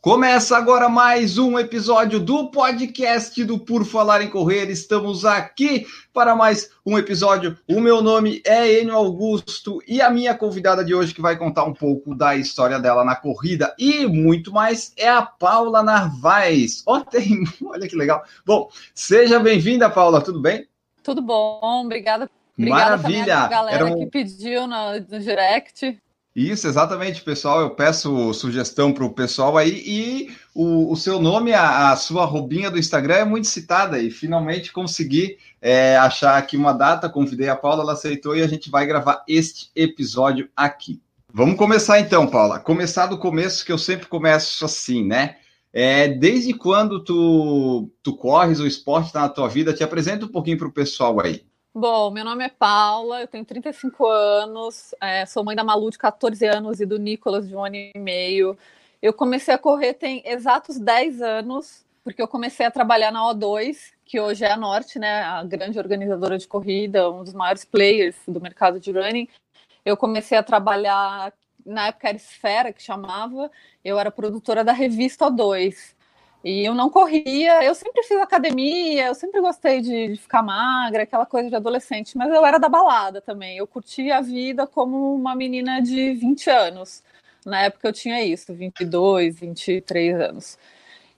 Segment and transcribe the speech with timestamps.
[0.00, 4.70] Começa agora mais um episódio do podcast do Por Falar em Correr.
[4.70, 7.58] Estamos aqui para mais um episódio.
[7.68, 11.64] O meu nome é Enio Augusto e a minha convidada de hoje que vai contar
[11.64, 16.84] um pouco da história dela na corrida e muito mais é a Paula Narvaez.
[16.86, 17.42] Oh, tem...
[17.66, 18.22] Olha que legal.
[18.46, 20.68] Bom, seja bem-vinda, Paula, tudo bem?
[21.02, 22.30] Tudo bom, obrigada.
[22.56, 23.38] Obrigada Maravilha.
[23.38, 26.00] a galera Era um- que pediu no, no direct.
[26.38, 27.60] Isso, exatamente, pessoal.
[27.60, 32.24] Eu peço sugestão para o pessoal aí e o, o seu nome, a, a sua
[32.24, 37.08] robinha do Instagram é muito citada e finalmente consegui é, achar aqui uma data.
[37.08, 41.02] Convidei a Paula, ela aceitou e a gente vai gravar este episódio aqui.
[41.34, 42.60] Vamos começar então, Paula.
[42.60, 45.38] Começar do começo, que eu sempre começo assim, né?
[45.72, 49.74] É, desde quando tu, tu corres, o esporte na tua vida?
[49.74, 51.42] Te apresenta um pouquinho para o pessoal aí.
[51.80, 55.96] Bom, meu nome é Paula, eu tenho 35 anos, é, sou mãe da Malu de
[55.96, 58.58] 14 anos e do Nicolas de um ano e meio.
[59.00, 63.92] Eu comecei a correr tem exatos 10 anos, porque eu comecei a trabalhar na O2,
[64.04, 68.16] que hoje é a Norte, né, a grande organizadora de corrida, um dos maiores players
[68.26, 69.28] do mercado de running.
[69.84, 71.32] Eu comecei a trabalhar,
[71.64, 73.52] na época era Esfera, que chamava,
[73.84, 75.94] eu era produtora da revista O2.
[76.48, 81.02] E eu não corria, eu sempre fiz academia, eu sempre gostei de, de ficar magra,
[81.02, 83.58] aquela coisa de adolescente, mas eu era da balada também.
[83.58, 87.02] Eu curtia a vida como uma menina de 20 anos.
[87.44, 90.58] Na época eu tinha isso, 22, 23 anos.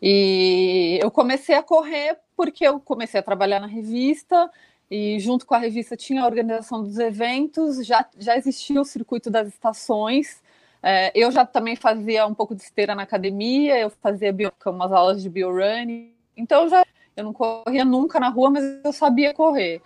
[0.03, 4.51] E eu comecei a correr porque eu comecei a trabalhar na revista,
[4.91, 9.31] e junto com a revista tinha a organização dos eventos, já, já existia o circuito
[9.31, 10.43] das estações.
[10.83, 14.93] É, eu já também fazia um pouco de esteira na academia, eu fazia bio, umas
[14.93, 16.85] aulas de biorunning, então eu já
[17.17, 19.83] eu não corria nunca na rua, mas eu sabia correr.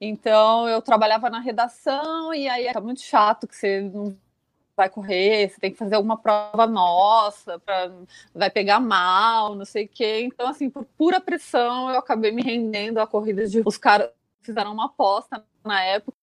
[0.00, 4.16] Então eu trabalhava na redação e aí é muito chato que você não
[4.76, 7.90] vai correr, você tem que fazer alguma prova nossa, pra,
[8.34, 10.20] vai pegar mal, não sei o quê.
[10.22, 13.62] Então, assim, por pura pressão, eu acabei me rendendo à corrida de.
[13.64, 14.10] Os caras
[14.42, 16.15] fizeram uma aposta na época.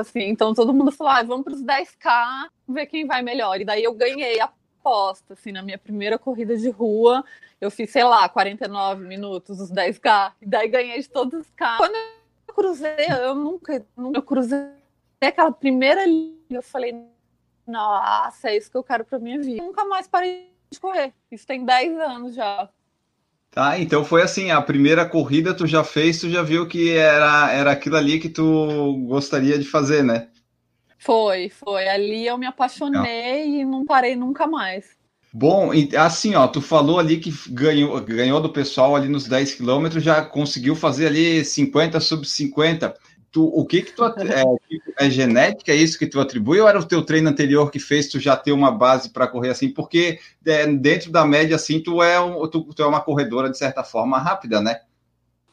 [0.00, 3.60] Assim, então todo mundo falou: ah, vamos para os 10K, ver quem vai melhor.
[3.60, 4.50] E daí eu ganhei a
[4.84, 7.24] aposta, assim, na minha primeira corrida de rua,
[7.58, 11.78] eu fiz, sei lá, 49 minutos, os 10K, e daí ganhei de todos os K.
[11.78, 14.68] Quando eu cruzei, eu nunca, nunca eu cruzei
[15.22, 16.94] aquela primeira linha, eu falei,
[17.66, 19.62] nossa, é isso que eu quero pra minha vida.
[19.62, 21.14] Nunca mais parei de correr.
[21.30, 22.68] Isso tem 10 anos já.
[23.54, 27.52] Tá, então foi assim, a primeira corrida tu já fez, tu já viu que era,
[27.52, 30.26] era aquilo ali que tu gostaria de fazer, né?
[30.98, 31.86] Foi, foi.
[31.86, 34.96] Ali eu me apaixonei e não parei nunca mais.
[35.32, 40.02] Bom, assim, ó, tu falou ali que ganhou, ganhou do pessoal ali nos 10 quilômetros,
[40.02, 42.92] já conseguiu fazer ali 50 sub 50.
[43.34, 44.44] Tu, o que que tu é,
[44.96, 48.06] é genética, é isso que tu atribui ou era o teu treino anterior que fez
[48.06, 49.68] tu já ter uma base para correr assim?
[49.74, 53.58] Porque é, dentro da média assim, tu é, um, tu, tu é uma corredora de
[53.58, 54.82] certa forma rápida, né?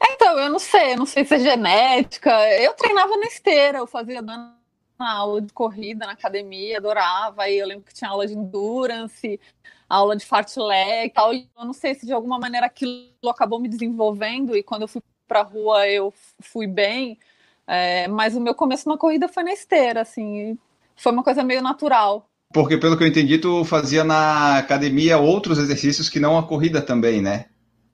[0.00, 2.30] Então, eu não sei, eu não sei se é genética.
[2.60, 4.54] Eu treinava na esteira, eu fazia na
[5.00, 7.42] aula de corrida na academia, adorava.
[7.42, 9.40] Aí eu lembro que tinha aula de endurance,
[9.88, 11.34] aula de fartlek e tal.
[11.34, 15.02] Eu não sei se de alguma maneira aquilo acabou me desenvolvendo e quando eu fui
[15.26, 17.18] para rua eu fui bem.
[17.66, 20.58] É, mas o meu começo na corrida foi na esteira, assim,
[20.96, 22.28] foi uma coisa meio natural.
[22.52, 26.82] Porque pelo que eu entendi, tu fazia na academia outros exercícios que não a corrida
[26.82, 27.46] também, né?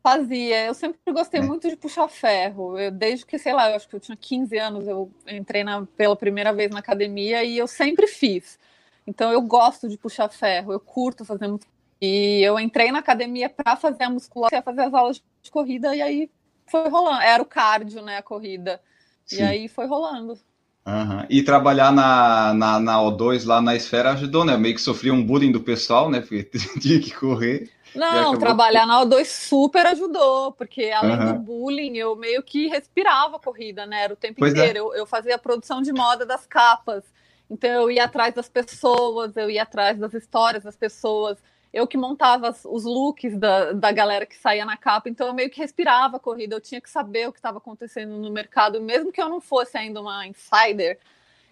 [0.02, 0.66] Fazia.
[0.66, 1.42] Eu sempre gostei é.
[1.42, 2.76] muito de puxar ferro.
[2.78, 5.86] Eu, desde que, sei lá, eu acho que eu tinha 15 anos, eu entrei na,
[5.96, 8.58] pela primeira vez na academia e eu sempre fiz.
[9.06, 11.78] Então eu gosto de puxar ferro, eu curto fazer musculação.
[12.00, 16.02] E eu entrei na academia para fazer a musculação, fazer as aulas de corrida e
[16.02, 16.30] aí
[16.66, 17.22] foi rolando.
[17.22, 18.80] Era o cardio, né, a corrida.
[19.28, 19.42] Sim.
[19.42, 20.38] E aí foi rolando.
[20.86, 21.26] Uhum.
[21.28, 24.56] E trabalhar na, na, na, O2 lá na esfera ajudou, né?
[24.56, 26.20] Meio que sofria um bullying do pessoal, né?
[26.20, 26.44] Porque
[26.80, 27.70] tinha que correr.
[27.94, 31.32] Não, trabalhar na O2 super ajudou, porque além uhum.
[31.34, 34.04] do bullying, eu meio que respirava a corrida, né?
[34.04, 34.78] Era o tempo pois inteiro.
[34.78, 34.80] É.
[34.80, 37.04] Eu, eu fazia a produção de moda das capas.
[37.50, 41.38] Então eu ia atrás das pessoas, eu ia atrás das histórias das pessoas
[41.72, 45.50] eu que montava os looks da, da galera que saía na capa, então eu meio
[45.50, 49.12] que respirava a corrida, eu tinha que saber o que estava acontecendo no mercado, mesmo
[49.12, 50.98] que eu não fosse ainda uma insider,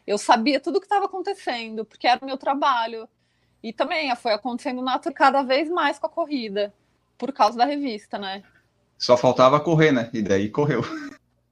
[0.07, 3.09] eu sabia tudo o que estava acontecendo, porque era o meu trabalho.
[3.63, 6.73] E também foi acontecendo natural cada vez mais com a corrida,
[7.19, 8.45] por causa da revista, né?
[8.97, 10.09] Só faltava correr, né?
[10.13, 10.83] E daí correu.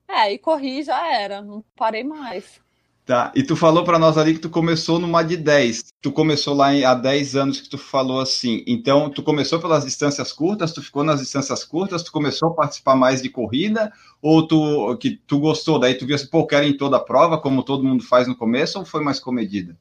[0.06, 2.60] É, e corri já era, não parei mais.
[3.06, 5.92] Tá, e tu falou para nós ali que tu começou numa de 10.
[6.00, 8.64] Tu começou lá há 10 anos que tu falou assim.
[8.66, 12.96] Então, tu começou pelas distâncias curtas, tu ficou nas distâncias curtas, tu começou a participar
[12.96, 13.92] mais de corrida,
[14.22, 17.38] ou tu que tu gostou, daí tu viu assim, pô, quero em toda a prova,
[17.38, 19.76] como todo mundo faz no começo, ou foi mais comedida?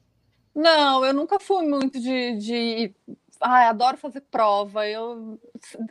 [0.54, 2.94] Não, eu nunca fui muito de, de...
[3.40, 4.86] Ai, adoro fazer prova.
[4.86, 5.40] Eu,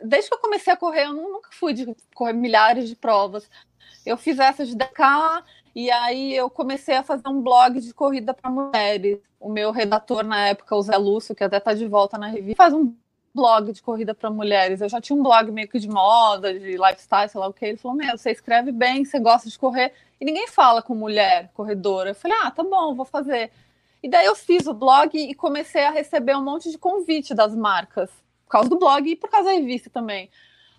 [0.04, 1.84] desde que eu comecei a correr, eu nunca fui de
[2.14, 3.50] correr milhares de provas.
[4.06, 8.32] Eu fiz essa de Dakar, e aí eu comecei a fazer um blog de corrida
[8.32, 9.18] para mulheres.
[9.40, 12.56] O meu redator na época, o Zé Lúcio, que até está de volta na revista,
[12.56, 12.94] faz um
[13.34, 14.80] blog de corrida para mulheres.
[14.80, 17.66] Eu já tinha um blog meio que de moda, de lifestyle, sei lá o que.
[17.66, 19.92] Ele falou: Meu, você escreve bem, você gosta de correr.
[20.20, 22.10] E ninguém fala com mulher corredora.
[22.10, 23.50] Eu falei: Ah, tá bom, vou fazer.
[24.02, 27.54] E daí eu fiz o blog e comecei a receber um monte de convite das
[27.54, 28.10] marcas,
[28.44, 30.30] por causa do blog e por causa da revista também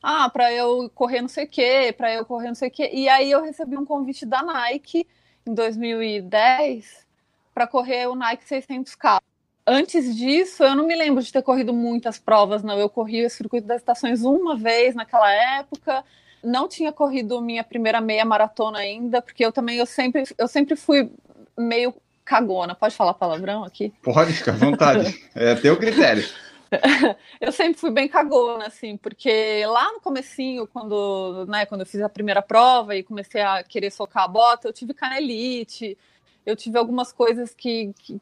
[0.08, 2.92] ah, para eu correr não sei o quê, para eu correr não sei o quê.
[2.94, 5.08] E aí eu recebi um convite da Nike
[5.48, 7.08] em 2010
[7.52, 9.20] para correr o Nike 600K.
[9.66, 12.78] Antes disso, eu não me lembro de ter corrido muitas provas, não.
[12.78, 16.04] Eu corri o circuito das estações uma vez naquela época.
[16.44, 20.76] Não tinha corrido minha primeira meia maratona ainda, porque eu também eu sempre, eu sempre
[20.76, 21.10] fui
[21.58, 21.92] meio
[22.24, 22.76] cagona.
[22.76, 23.92] Pode falar palavrão aqui?
[24.04, 25.20] Pode, fica à vontade.
[25.34, 26.24] é teu critério.
[27.40, 32.02] eu sempre fui bem cagona, assim, porque lá no comecinho, quando, né, quando eu fiz
[32.02, 35.98] a primeira prova e comecei a querer socar a bota, eu tive canelite,
[36.46, 38.22] eu tive algumas coisas que, que,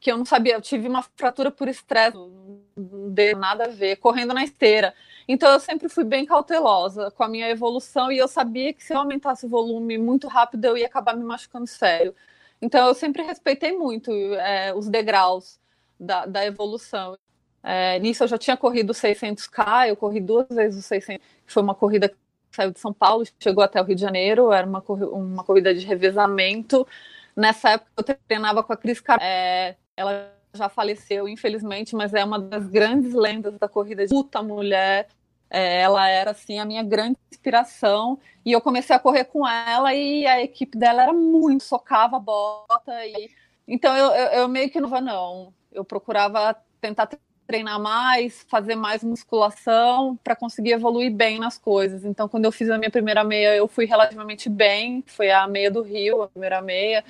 [0.00, 3.96] que eu não sabia, eu tive uma fratura por estresse, não deu nada a ver,
[3.96, 4.94] correndo na esteira.
[5.26, 8.92] Então eu sempre fui bem cautelosa com a minha evolução e eu sabia que se
[8.92, 12.14] eu aumentasse o volume muito rápido eu ia acabar me machucando sério.
[12.60, 15.58] Então eu sempre respeitei muito é, os degraus
[15.98, 17.16] da, da evolução.
[17.64, 21.74] É, nisso eu já tinha corrido 600K, eu corri duas vezes o 600, foi uma
[21.74, 22.16] corrida que
[22.52, 25.86] saiu de São Paulo, chegou até o Rio de Janeiro, era uma, uma corrida de
[25.86, 26.86] revezamento.
[27.34, 29.18] Nessa época eu treinava com a Cris Car...
[29.20, 34.42] É, ela já faleceu, infelizmente, mas é uma das grandes lendas da corrida de puta
[34.42, 35.08] mulher.
[35.50, 39.94] É, ela era assim a minha grande inspiração e eu comecei a correr com ela
[39.94, 43.30] e a equipe dela era muito socava a bota e
[43.68, 47.08] então eu, eu, eu meio que não não eu procurava tentar
[47.46, 52.04] treinar mais, fazer mais musculação para conseguir evoluir bem nas coisas.
[52.04, 55.04] Então, quando eu fiz a minha primeira meia, eu fui relativamente bem.
[55.06, 57.04] Foi a meia do Rio, a primeira meia.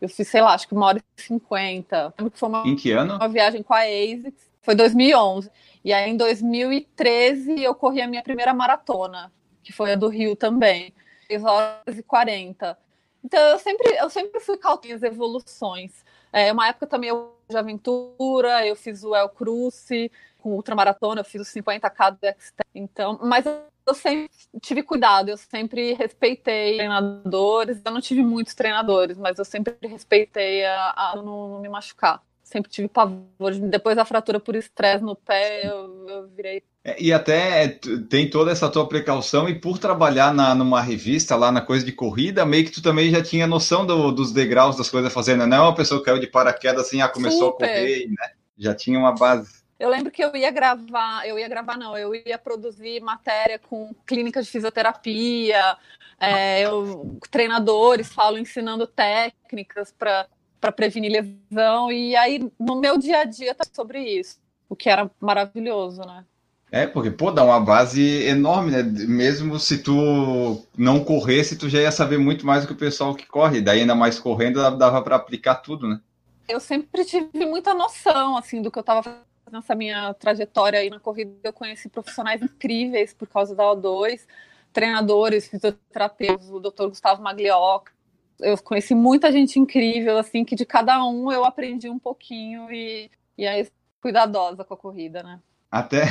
[0.00, 2.12] Eu fiz, sei lá, acho que uma hora e cinquenta.
[2.18, 3.14] Lembro que foi uma, em que ano?
[3.14, 4.46] uma viagem com a ASICS.
[4.60, 5.50] Foi 2011.
[5.84, 10.34] E aí, em 2013, eu corri a minha primeira maratona, que foi a do Rio
[10.34, 10.92] também.
[11.28, 12.76] 6 horas e 40.
[13.24, 16.04] Então, eu sempre, eu sempre fui cautelosa as evoluções.
[16.32, 21.24] É, uma época também eu de aventura, eu fiz o El Cruce com ultramaratona, eu
[21.24, 22.68] fiz os 50k do Xterm.
[22.74, 27.80] Então, mas eu sempre tive cuidado, eu sempre respeitei treinadores.
[27.84, 32.22] Eu não tive muitos treinadores, mas eu sempre respeitei a, a não, não me machucar
[32.46, 33.52] sempre tive pavor.
[33.68, 36.62] Depois da fratura por estresse no pé, eu, eu virei.
[36.86, 37.66] É, e até
[38.08, 41.90] tem toda essa tua precaução, e por trabalhar na, numa revista lá na coisa de
[41.90, 45.44] corrida, meio que tu também já tinha noção do, dos degraus das coisas fazendo.
[45.48, 47.64] Não é uma pessoa que caiu de paraquedas assim, ah, começou Super.
[47.64, 48.30] a correr, né?
[48.56, 49.64] Já tinha uma base.
[49.80, 53.92] Eu lembro que eu ia gravar, eu ia gravar não, eu ia produzir matéria com
[54.06, 55.76] clínicas de fisioterapia,
[56.20, 60.28] é, eu, treinadores falam ensinando técnicas para
[60.58, 61.92] para prevenir lesão.
[61.92, 66.24] E aí, no meu dia a dia, tá sobre isso, o que era maravilhoso, né?
[66.70, 68.82] É, porque, pô, dá uma base enorme, né?
[68.82, 73.14] Mesmo se tu não corresse, tu já ia saber muito mais do que o pessoal
[73.14, 73.60] que corre.
[73.60, 76.00] Daí, ainda mais correndo, dava para aplicar tudo, né?
[76.48, 80.90] Eu sempre tive muita noção, assim, do que eu estava fazendo nessa minha trajetória aí
[80.90, 81.32] na corrida.
[81.42, 84.26] Eu conheci profissionais incríveis por causa da O2,
[84.72, 86.88] treinadores, fisioterapeutas, o Dr.
[86.88, 87.92] Gustavo Maglioca,
[88.38, 93.10] eu conheci muita gente incrível, assim, que de cada um eu aprendi um pouquinho e,
[93.36, 93.66] e aí
[94.00, 95.40] cuidadosa com a corrida, né?
[95.70, 96.04] Até.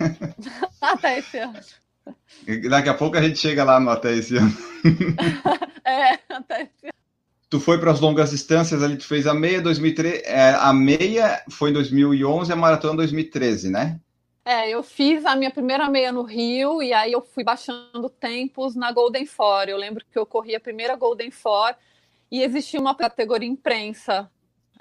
[0.80, 1.58] até esse ano.
[2.68, 4.52] Daqui a pouco a gente chega lá no até esse ano.
[5.84, 6.94] é, até esse ano.
[7.48, 11.42] Tu foi para as longas distâncias ali, tu fez a meia 2013, é, a meia
[11.48, 14.00] foi em 2011, a maratona 2013, né?
[14.44, 18.74] É, eu fiz a minha primeira meia no Rio e aí eu fui baixando tempos
[18.74, 19.68] na Golden Four.
[19.68, 21.74] Eu lembro que eu corri a primeira Golden Four
[22.30, 24.30] e existia uma categoria imprensa.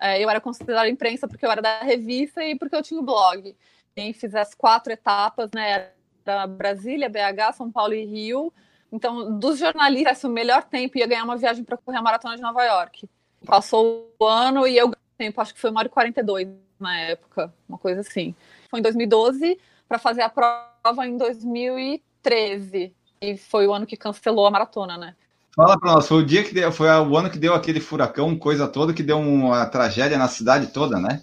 [0.02, 3.06] É, eu era considerada imprensa porque eu era da revista e porque eu tinha o
[3.06, 3.56] blog.
[3.96, 5.92] Fiz as quatro etapas, né?
[6.26, 8.52] Era Brasília, BH, São Paulo e Rio.
[8.92, 12.42] Então, dos jornalistas, o melhor tempo ia ganhar uma viagem para correr a maratona de
[12.42, 13.10] Nova York.
[13.46, 16.48] Passou o ano e eu ganhei tempo, acho que foi uma hora e 42
[16.80, 18.36] na época, uma coisa assim
[18.74, 22.92] foi em 2012 para fazer a prova em 2013.
[23.22, 25.16] E foi o ano que cancelou a maratona, né?
[25.56, 28.36] Fala para nós, foi o dia que deu, foi o ano que deu aquele furacão,
[28.36, 31.22] coisa toda, que deu uma tragédia na cidade toda, né?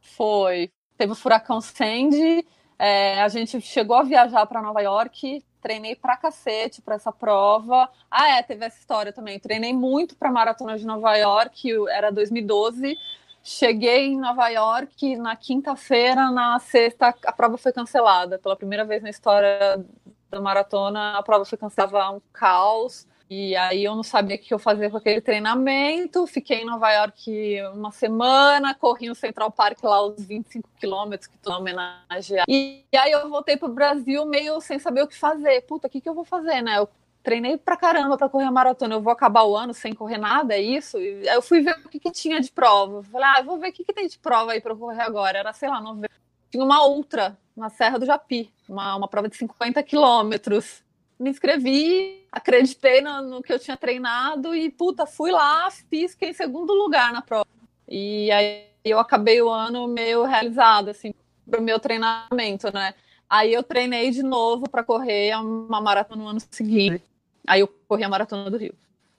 [0.00, 0.70] Foi.
[1.02, 2.46] Teve o furacão Sandy,
[2.78, 7.90] é, a gente chegou a viajar para Nova York, treinei pra cacete para essa prova.
[8.08, 9.36] Ah, é, teve essa história também.
[9.40, 12.96] Treinei muito para maratona de Nova York, era 2012.
[13.42, 18.38] Cheguei em Nova York na quinta-feira, na sexta a prova foi cancelada.
[18.38, 19.84] Pela primeira vez na história
[20.30, 23.08] da maratona, a prova foi cancelada, um caos.
[23.34, 26.26] E aí eu não sabia o que eu fazia com aquele treinamento.
[26.26, 31.36] Fiquei em Nova York uma semana, corri no Central Park lá os 25 quilômetros que
[31.36, 32.44] estou homenageando.
[32.46, 35.62] E, e aí eu voltei pro Brasil meio sem saber o que fazer.
[35.62, 36.76] Puta, o que, que eu vou fazer, né?
[36.76, 36.90] Eu
[37.22, 38.96] treinei pra caramba para correr a maratona.
[38.96, 40.98] Eu vou acabar o ano sem correr nada, é isso?
[40.98, 43.02] E aí eu fui ver o que, que tinha de prova.
[43.04, 45.38] Falei, ah, vou ver o que, que tem de prova aí para correr agora.
[45.38, 45.98] Era, sei lá, não
[46.50, 50.82] Tinha uma ultra na Serra do Japi, uma, uma prova de 50 quilômetros
[51.22, 56.30] me inscrevi, acreditei no, no, que eu tinha treinado e, puta, fui lá, fiz, fiquei
[56.30, 57.46] em segundo lugar na prova.
[57.88, 61.14] E aí eu acabei o ano meio realizado, assim,
[61.48, 62.94] pro meu treinamento, né?
[63.30, 67.02] Aí eu treinei de novo para correr uma maratona no ano seguinte.
[67.46, 68.74] Aí eu corri a maratona do Rio.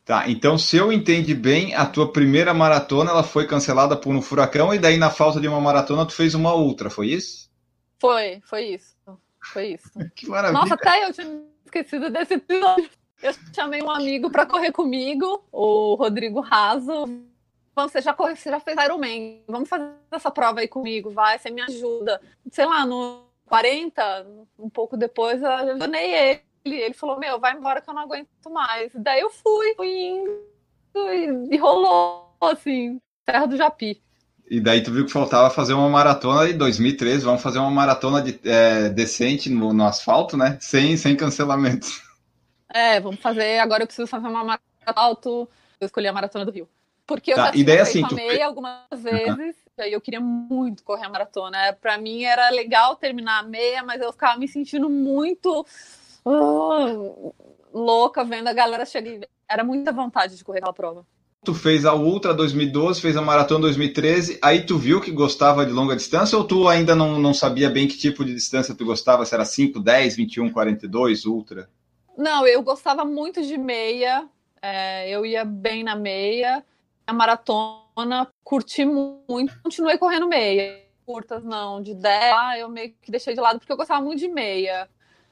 [0.06, 4.22] Tá, então se eu entendi bem, a tua primeira maratona ela foi cancelada por um
[4.22, 7.50] furacão e daí na falta de uma maratona tu fez uma outra, foi isso?
[8.02, 8.94] Foi, foi isso.
[9.54, 9.90] Foi isso.
[10.14, 10.60] que maravilha.
[10.60, 12.90] Nossa, até eu tinha esquecido desse episódio.
[13.22, 17.06] Eu chamei um amigo para correr comigo, o Rodrigo Raso.
[17.76, 21.50] Você já, corre, você já fez Ironman, vamos fazer essa prova aí comigo, vai, você
[21.50, 22.22] me ajuda.
[22.52, 24.28] Sei lá, no 40,
[24.60, 26.42] um pouco depois, eu donei ele.
[26.66, 28.92] Ele falou, meu, vai embora que eu não aguento mais.
[28.94, 30.32] Daí eu fui, fui indo
[30.96, 34.02] e, e rolou, assim, Terra do Japi.
[34.50, 38.22] E daí tu viu que faltava fazer uma maratona de 2013, vamos fazer uma maratona
[38.22, 40.58] de, é, decente no, no, asfalto, né?
[40.60, 41.88] Sem, sem cancelamento.
[42.74, 43.60] É, vamos fazer.
[43.60, 45.50] Agora eu preciso fazer uma maratona alto.
[45.80, 46.68] Eu escolhi a maratona do Rio.
[47.06, 48.44] Porque eu tá, já tinha assim, a meia tu...
[48.44, 49.86] algumas vezes, uhum.
[49.86, 51.74] e eu queria muito correr a maratona.
[51.74, 55.66] Para mim era legal terminar a meia, mas eu ficava me sentindo muito
[56.26, 57.34] uh,
[57.74, 59.28] louca vendo a galera chegar.
[59.50, 61.06] Era muita vontade de correr aquela prova
[61.44, 65.72] tu fez a Ultra 2012, fez a Maratona 2013, aí tu viu que gostava de
[65.72, 69.26] longa distância ou tu ainda não, não sabia bem que tipo de distância tu gostava?
[69.26, 71.70] Se era 5, 10, 21, 42, Ultra?
[72.18, 74.28] Não, eu gostava muito de meia,
[74.62, 76.64] é, eu ia bem na meia,
[77.06, 80.82] a maratona, curti muito, continuei correndo meia.
[81.06, 84.20] Curtas não, de 10, ah, eu meio que deixei de lado porque eu gostava muito
[84.20, 84.88] de meia.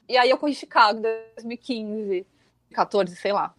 [0.06, 1.02] E aí eu corri Chicago em
[1.36, 2.26] 2015,
[2.74, 3.54] 14, sei lá.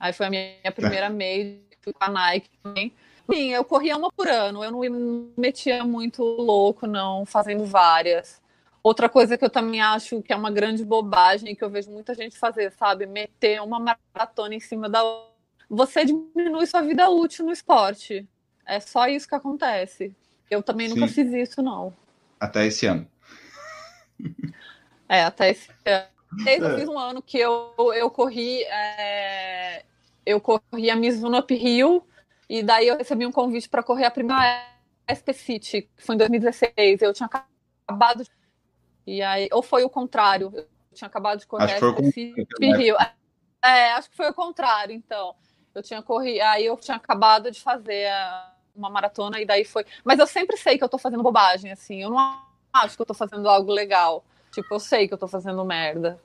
[0.00, 2.92] Aí foi a minha primeira meia com a Nike também.
[3.30, 8.42] Sim, eu corria uma por ano, eu não me metia muito louco, não, fazendo várias.
[8.82, 12.14] Outra coisa que eu também acho que é uma grande bobagem, que eu vejo muita
[12.14, 13.06] gente fazer, sabe?
[13.06, 15.32] Meter uma maratona em cima da outra.
[15.70, 18.28] Você diminui sua vida útil no esporte.
[18.66, 20.14] É só isso que acontece.
[20.50, 21.14] Eu também nunca Sim.
[21.14, 21.94] fiz isso, não.
[22.38, 23.08] Até esse ano.
[25.08, 26.06] É, até esse ano.
[26.46, 26.78] Eu é.
[26.78, 29.84] fiz um ano que eu, eu corri é,
[30.24, 32.06] eu corri a Mizuno Up Hill
[32.48, 34.64] e daí eu recebi um convite para correr a primeira
[35.08, 37.02] SP City, que foi em 2016.
[37.02, 37.28] Eu tinha
[37.86, 38.30] acabado de...
[39.06, 42.44] e aí ou foi o contrário, eu tinha acabado de correr acho a SP City
[42.76, 42.96] Rio.
[43.62, 45.34] É, acho que foi o contrário, então.
[45.74, 48.08] Eu tinha corrido, aí eu tinha acabado de fazer
[48.76, 49.84] uma maratona e daí foi.
[50.04, 52.02] Mas eu sempre sei que eu tô fazendo bobagem, assim.
[52.02, 54.24] Eu não acho que eu tô fazendo algo legal.
[54.52, 56.20] Tipo, eu sei que eu tô fazendo merda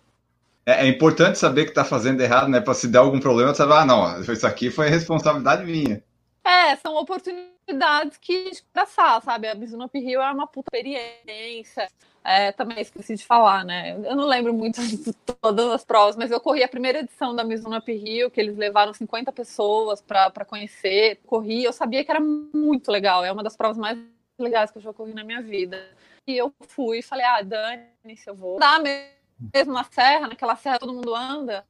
[0.66, 2.62] é, é, importante saber que está fazendo errado, né?
[2.62, 6.04] Para se der algum problema, vai, ah, não, isso aqui foi responsabilidade minha.
[6.44, 9.48] É, são oportunidades que passar, sabe?
[9.48, 11.88] A Mizuno Hill é uma puta experiência.
[12.24, 13.96] É, também esqueci de falar, né?
[13.96, 17.44] Eu não lembro muito de todas as provas, mas eu corri a primeira edição da
[17.44, 17.86] Mizuno Up
[18.32, 21.20] que eles levaram 50 pessoas para conhecer.
[21.25, 23.24] Corri, eu sabia que era muito legal.
[23.24, 23.98] É uma das provas mais
[24.38, 25.84] legais que eu já corri na minha vida.
[26.28, 29.19] E eu fui e falei, ah, Dani, se eu vou dar mesmo
[29.53, 31.63] mesmo na serra, naquela serra todo mundo anda.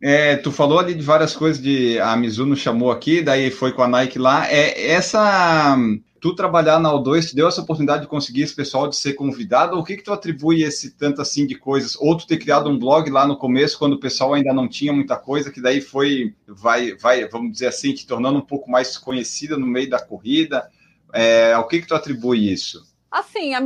[0.00, 3.82] É, tu falou ali de várias coisas de a Mizuno chamou aqui, daí foi com
[3.82, 4.46] a Nike lá.
[4.50, 5.76] É essa
[6.20, 9.78] tu trabalhar na O2 te deu essa oportunidade de conseguir esse pessoal de ser convidado?
[9.78, 11.96] O que que tu atribui esse tanto assim de coisas?
[11.96, 14.92] Ou tu ter criado um blog lá no começo quando o pessoal ainda não tinha
[14.92, 18.98] muita coisa, que daí foi vai vai, vamos dizer assim, te tornando um pouco mais
[18.98, 20.68] conhecida no meio da corrida?
[21.12, 22.82] É, ao que que tu atribui isso?
[23.10, 23.60] Assim, a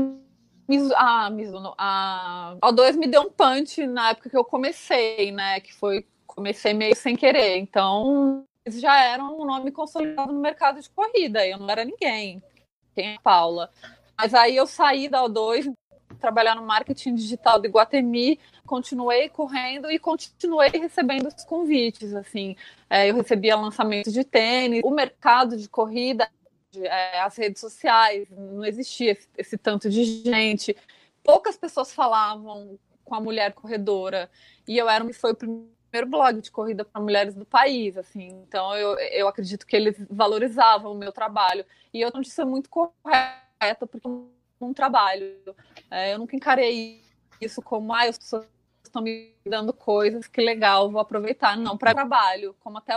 [0.97, 5.61] a Mizuno, a O2 me deu um punch na época que eu comecei, né?
[5.61, 7.59] Que foi comecei meio sem querer.
[7.59, 11.47] Então, eles já eram um nome consolidado no mercado de corrida.
[11.47, 12.43] Eu não era ninguém.
[12.95, 13.71] Quem é a Paula?
[14.17, 15.73] Mas aí eu saí da O2
[16.21, 22.15] trabalhar no marketing digital do Iguatemi, continuei correndo e continuei recebendo os convites.
[22.15, 22.55] Assim,
[22.89, 26.29] é, eu recebia lançamento de tênis, o mercado de corrida,
[26.77, 30.77] é, as redes sociais, não existia esse, esse tanto de gente.
[31.23, 34.31] Poucas pessoas falavam com a mulher corredora
[34.67, 38.29] e eu era foi o primeiro blog de corrida para mulheres do país, assim.
[38.47, 42.71] Então eu, eu acredito que eles valorizavam o meu trabalho e eu não disse muito
[42.71, 44.09] correta porque
[44.61, 45.35] um trabalho.
[45.91, 47.03] É, eu nunca encarei
[47.41, 48.47] isso como, ah, as pessoas
[48.85, 51.57] estão me dando coisas, que legal, vou aproveitar.
[51.57, 52.95] Não, para trabalho, como até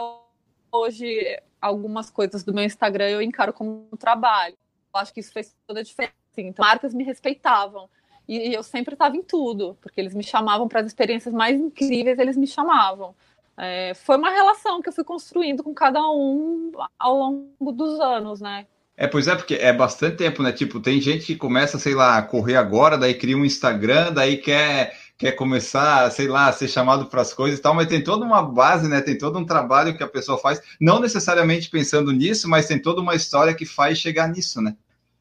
[0.71, 4.55] hoje algumas coisas do meu Instagram eu encaro como trabalho.
[4.93, 6.13] Eu acho que isso fez toda a diferença.
[6.37, 7.89] Então, marcas me respeitavam.
[8.27, 12.19] E eu sempre estava em tudo, porque eles me chamavam para as experiências mais incríveis,
[12.19, 13.15] eles me chamavam.
[13.57, 18.41] É, foi uma relação que eu fui construindo com cada um ao longo dos anos,
[18.41, 18.65] né?
[18.95, 20.51] É, pois é, porque é bastante tempo, né?
[20.51, 24.37] Tipo, tem gente que começa, sei lá, a correr agora, daí cria um Instagram, daí
[24.37, 28.03] quer, quer começar, sei lá, a ser chamado para as coisas e tal, mas tem
[28.03, 28.99] toda uma base, né?
[28.99, 32.99] Tem todo um trabalho que a pessoa faz, não necessariamente pensando nisso, mas tem toda
[32.99, 34.75] uma história que faz chegar nisso, né?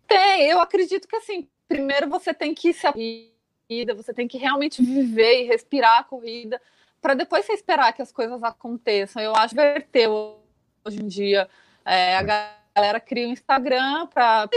[0.09, 4.83] Tem, eu acredito que assim, primeiro você tem que se corrida, você tem que realmente
[4.83, 6.61] viver e respirar a corrida,
[7.01, 9.23] para depois você esperar que as coisas aconteçam.
[9.23, 10.37] Eu acho que verteu
[10.85, 11.49] hoje em dia
[11.85, 12.23] é, a
[12.75, 14.49] galera cria um Instagram para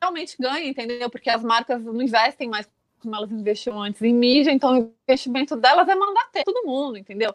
[0.00, 1.10] realmente ganha, entendeu?
[1.10, 2.68] Porque as marcas não investem mais
[3.04, 6.98] como elas investiam antes em mídia, então o investimento delas é mandar ter todo mundo,
[6.98, 7.34] entendeu?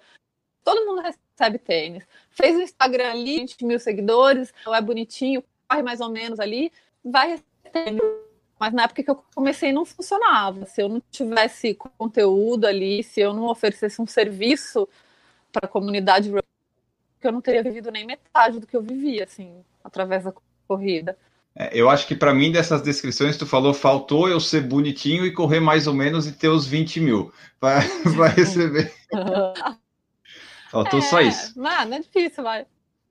[0.64, 2.06] Todo mundo recebe tênis.
[2.30, 6.72] Fez o Instagram ali, 20 mil seguidores, é bonitinho, corre mais ou menos ali,
[7.04, 8.02] vai receber.
[8.60, 10.66] Mas na época que eu comecei não funcionava.
[10.66, 14.88] Se eu não tivesse conteúdo ali, se eu não oferecesse um serviço
[15.52, 20.24] para a comunidade, eu não teria vivido nem metade do que eu vivia, assim através
[20.24, 20.34] da
[20.68, 21.18] corrida.
[21.56, 25.34] É, eu acho que para mim, dessas descrições, tu falou, faltou eu ser bonitinho e
[25.34, 27.80] correr mais ou menos e ter os 20 mil para
[28.36, 28.94] receber.
[30.72, 31.60] faltou é, só isso.
[31.60, 32.66] Não, é difícil, vai.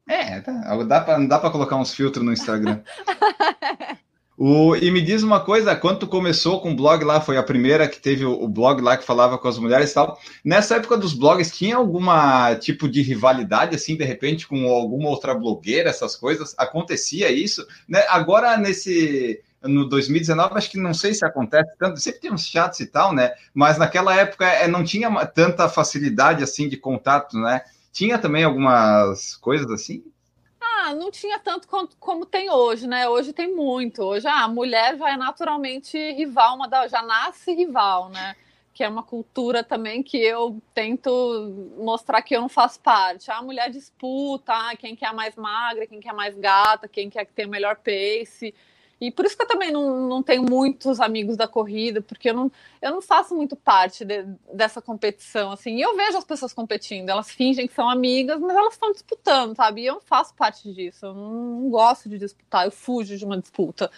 [0.08, 2.80] É, tá, dá pra, não dá para colocar uns filtros no Instagram.
[4.40, 7.42] O, e me diz uma coisa, quando tu começou com o blog lá, foi a
[7.42, 10.16] primeira que teve o, o, blog lá que falava com as mulheres e tal.
[10.44, 15.34] Nessa época dos blogs, tinha alguma tipo de rivalidade, assim, de repente, com alguma outra
[15.34, 16.54] blogueira, essas coisas?
[16.56, 17.66] Acontecia isso?
[17.88, 18.04] Né?
[18.08, 19.42] Agora, nesse.
[19.60, 23.12] No 2019, acho que não sei se acontece tanto, sempre tem uns chats e tal,
[23.12, 23.32] né?
[23.52, 27.62] Mas naquela época é, não tinha tanta facilidade assim de contato, né?
[27.92, 30.04] Tinha também algumas coisas assim?
[30.88, 33.06] Ah, não tinha tanto como, como, tem hoje, né?
[33.06, 34.02] Hoje tem muito.
[34.02, 38.34] Hoje ah, a mulher já é naturalmente rival, uma da, já nasce rival, né?
[38.72, 41.10] Que é uma cultura também que eu tento
[41.76, 43.30] mostrar que eu não faço parte.
[43.30, 47.34] A mulher disputa ah, quem quer mais magra, quem quer mais gata, quem quer que
[47.34, 48.54] tenha o melhor pace.
[49.00, 52.34] E por isso que eu também não, não tenho muitos amigos da corrida, porque eu
[52.34, 52.50] não,
[52.82, 55.76] eu não faço muito parte de, dessa competição, assim.
[55.76, 59.54] E eu vejo as pessoas competindo, elas fingem que são amigas, mas elas estão disputando,
[59.54, 59.82] sabe?
[59.82, 61.30] E eu não faço parte disso, eu não,
[61.60, 63.90] não gosto de disputar, eu fujo de uma disputa.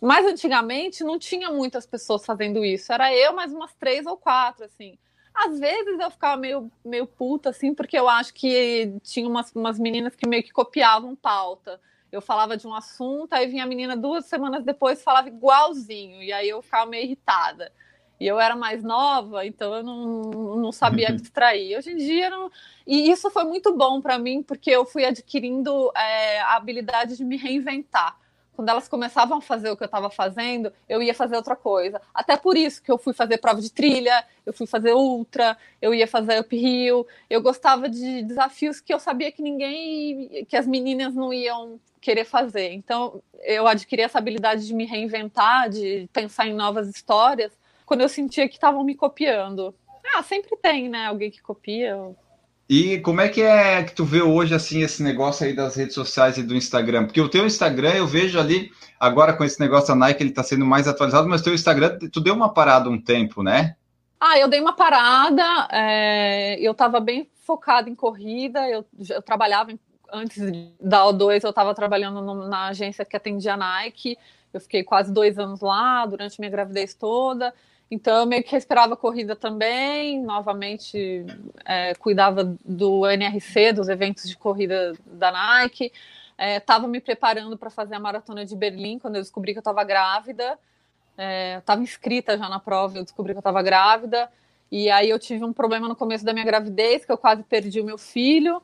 [0.00, 4.64] Mas antigamente não tinha muitas pessoas fazendo isso, era eu mais umas três ou quatro,
[4.64, 4.96] assim.
[5.34, 9.78] Às vezes eu ficava meio, meio puta, assim, porque eu acho que tinha umas, umas
[9.78, 11.78] meninas que meio que copiavam pauta
[12.10, 16.32] eu falava de um assunto, aí vinha a menina duas semanas depois falava igualzinho, e
[16.32, 17.72] aí eu ficava meio irritada.
[18.20, 21.76] E eu era mais nova, então eu não, não sabia distrair.
[21.76, 22.50] Hoje em dia, não...
[22.86, 27.24] e isso foi muito bom para mim, porque eu fui adquirindo é, a habilidade de
[27.24, 28.16] me reinventar
[28.58, 32.02] quando elas começavam a fazer o que eu estava fazendo, eu ia fazer outra coisa.
[32.12, 35.94] Até por isso que eu fui fazer prova de trilha, eu fui fazer ultra, eu
[35.94, 37.06] ia fazer uphill.
[37.30, 42.24] Eu gostava de desafios que eu sabia que ninguém, que as meninas não iam querer
[42.24, 42.72] fazer.
[42.72, 48.08] Então, eu adquiri essa habilidade de me reinventar, de pensar em novas histórias, quando eu
[48.08, 49.72] sentia que estavam me copiando.
[50.16, 51.06] Ah, sempre tem, né?
[51.06, 51.96] Alguém que copia.
[52.68, 55.94] E como é que é que tu vê hoje assim esse negócio aí das redes
[55.94, 57.06] sociais e do Instagram?
[57.06, 60.42] Porque o teu Instagram eu vejo ali agora com esse negócio da Nike ele está
[60.42, 63.74] sendo mais atualizado, mas o teu Instagram tu deu uma parada um tempo, né?
[64.20, 65.68] Ah, eu dei uma parada.
[65.70, 68.68] É, eu estava bem focada em corrida.
[68.68, 69.80] Eu, eu trabalhava em,
[70.12, 70.42] antes
[70.80, 74.18] da O2, eu estava trabalhando no, na agência que atendia a Nike.
[74.52, 77.54] Eu fiquei quase dois anos lá durante minha gravidez toda.
[77.90, 81.24] Então, eu meio que respirava corrida também, novamente
[81.64, 85.90] é, cuidava do NRC, dos eventos de corrida da Nike.
[86.38, 89.60] Estava é, me preparando para fazer a maratona de Berlim quando eu descobri que eu
[89.60, 90.58] estava grávida.
[91.58, 94.30] Estava é, inscrita já na prova, eu descobri que eu estava grávida.
[94.70, 97.80] E aí eu tive um problema no começo da minha gravidez, que eu quase perdi
[97.80, 98.62] o meu filho.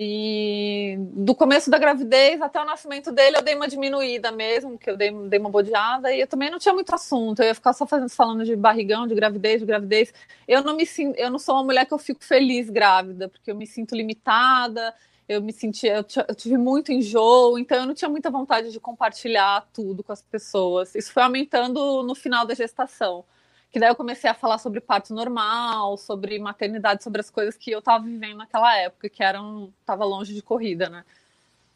[0.00, 4.88] E do começo da gravidez até o nascimento dele, eu dei uma diminuída mesmo, que
[4.88, 7.40] eu dei, dei uma bodeada, e eu também não tinha muito assunto.
[7.40, 10.14] Eu ia ficar só fazendo, falando de barrigão, de gravidez, de gravidez.
[10.46, 10.84] Eu não me
[11.16, 14.94] eu não sou uma mulher que eu fico feliz grávida, porque eu me sinto limitada,
[15.28, 18.78] eu me senti, eu, eu tive muito enjoo, então eu não tinha muita vontade de
[18.78, 20.94] compartilhar tudo com as pessoas.
[20.94, 23.24] Isso foi aumentando no final da gestação
[23.70, 27.70] que daí eu comecei a falar sobre parto normal, sobre maternidade, sobre as coisas que
[27.70, 31.04] eu estava vivendo naquela época, que eram tava longe de corrida, né?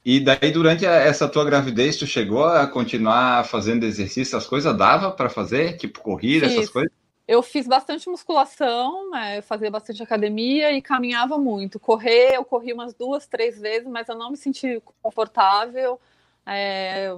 [0.04, 5.12] E daí durante essa tua gravidez tu chegou a continuar fazendo exercício, as coisas dava
[5.12, 6.56] para fazer, tipo corrida, Fiz.
[6.56, 6.92] essas coisas?
[7.28, 11.78] Eu fiz bastante musculação, né, fazia bastante academia e caminhava muito.
[11.78, 16.00] Correr, eu corri umas duas, três vezes, mas eu não me senti confortável.
[16.44, 17.14] É,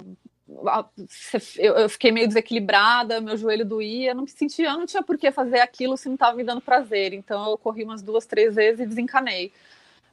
[1.59, 5.33] eu, fiquei meio desequilibrada, meu joelho doía, não me sentia, eu não tinha por que
[5.33, 7.15] fazer aquilo se não estava me dando prazer.
[7.15, 9.53] Então eu corri umas duas, três vezes e desencanei.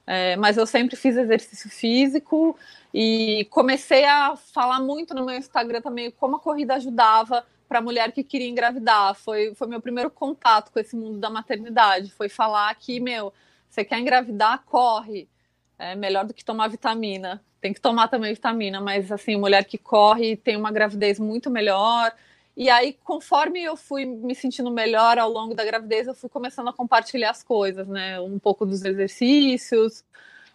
[0.07, 2.57] É, mas eu sempre fiz exercício físico
[2.93, 7.81] e comecei a falar muito no meu Instagram também como a corrida ajudava para a
[7.81, 9.15] mulher que queria engravidar.
[9.15, 12.11] Foi, foi meu primeiro contato com esse mundo da maternidade.
[12.11, 13.33] Foi falar que, meu,
[13.69, 15.29] você quer engravidar, corre.
[15.77, 19.77] É melhor do que tomar vitamina tem que tomar também vitamina, mas assim, mulher que
[19.77, 22.11] corre tem uma gravidez muito melhor.
[22.57, 26.67] E aí, conforme eu fui me sentindo melhor ao longo da gravidez, eu fui começando
[26.67, 28.19] a compartilhar as coisas, né?
[28.19, 30.03] Um pouco dos exercícios,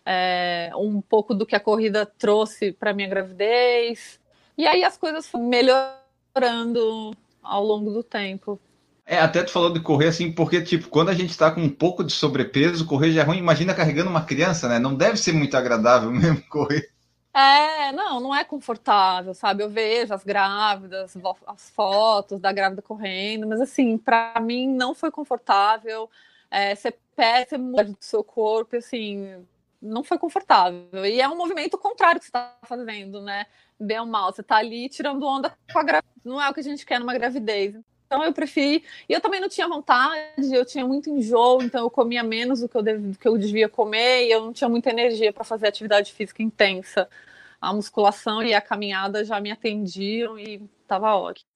[0.05, 4.21] é, um pouco do que a corrida trouxe para minha gravidez.
[4.59, 8.61] E aí as coisas foram melhorando ao longo do tempo.
[9.07, 11.69] É, até tu falou de correr assim, porque, tipo, quando a gente está com um
[11.71, 13.39] pouco de sobrepeso, correr já é ruim.
[13.39, 14.81] Imagina carregando uma criança, né?
[14.81, 16.96] Não deve ser muito agradável mesmo correr.
[17.39, 19.63] É, não, não é confortável, sabe?
[19.63, 21.15] Eu vejo as grávidas,
[21.47, 26.11] as fotos da grávida correndo, mas assim, para mim não foi confortável.
[26.51, 26.95] É, você
[27.59, 29.45] muito do seu corpo, assim,
[29.83, 31.05] não foi confortável.
[31.05, 33.45] E é um movimento contrário que você está fazendo, né?
[33.79, 36.25] Bem ou mal, você está ali tirando onda com a gravidez.
[36.25, 37.75] Não é o que a gente quer numa gravidez.
[38.07, 38.85] Então eu preferi.
[39.09, 42.69] E eu também não tinha vontade, eu tinha muito enjoo, então eu comia menos do
[42.69, 43.01] que eu, dev...
[43.01, 46.43] do que eu devia comer e eu não tinha muita energia para fazer atividade física
[46.43, 47.09] intensa.
[47.61, 51.49] A musculação e a caminhada já me atendiam e estava ótimo.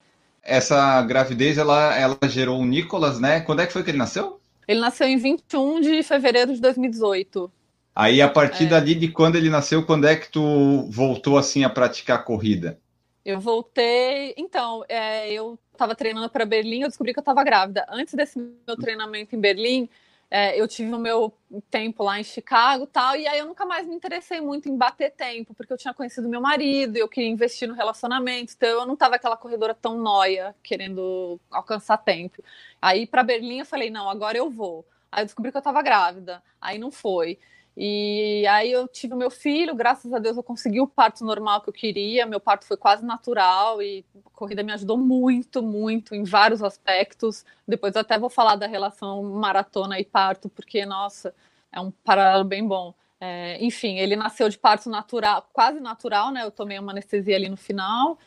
[0.43, 3.41] Essa gravidez ela, ela gerou o Nicolas, né?
[3.41, 4.41] Quando é que foi que ele nasceu?
[4.67, 7.51] Ele nasceu em 21 de fevereiro de 2018.
[7.95, 8.67] Aí, a partir é.
[8.67, 12.79] dali de quando ele nasceu, quando é que tu voltou assim a praticar corrida?
[13.23, 14.33] Eu voltei.
[14.37, 17.85] Então, é, eu estava treinando para Berlim, eu descobri que eu estava grávida.
[17.89, 19.89] Antes desse meu treinamento em Berlim,
[20.29, 21.33] é, eu tive o meu
[21.69, 25.11] tempo lá em Chicago tal, e aí eu nunca mais me interessei muito em bater
[25.11, 28.93] tempo, porque eu tinha conhecido meu marido, eu queria investir no relacionamento, então eu não
[28.93, 32.43] estava aquela corredora tão noia, querendo alcançar tempo.
[32.81, 34.85] Aí para Berlim eu falei, não, agora eu vou.
[35.11, 37.37] Aí eu descobri que eu estava grávida, aí não foi.
[37.75, 41.69] E aí eu tive meu filho, graças a Deus eu consegui o parto normal que
[41.69, 46.23] eu queria, meu parto foi quase natural e a corrida me ajudou muito, muito em
[46.23, 47.45] vários aspectos.
[47.67, 51.33] Depois até vou falar da relação maratona e parto, porque, nossa,
[51.71, 52.93] é um paralelo bem bom.
[53.19, 56.43] É, enfim, ele nasceu de parto natural, quase natural, né?
[56.43, 58.17] Eu tomei uma anestesia ali no final.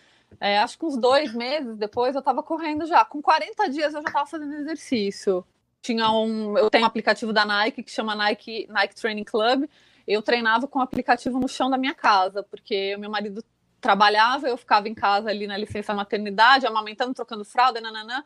[0.40, 3.04] É, acho que uns dois meses depois eu estava correndo já.
[3.04, 5.44] Com 40 dias eu já estava fazendo exercício
[5.84, 6.56] tinha um.
[6.56, 9.68] Eu tenho um aplicativo da Nike que chama Nike, Nike Training Club.
[10.06, 13.44] Eu treinava com o aplicativo no chão da minha casa, porque o meu marido
[13.80, 18.24] trabalhava, eu ficava em casa ali na licença maternidade, amamentando, trocando fralda, nananã,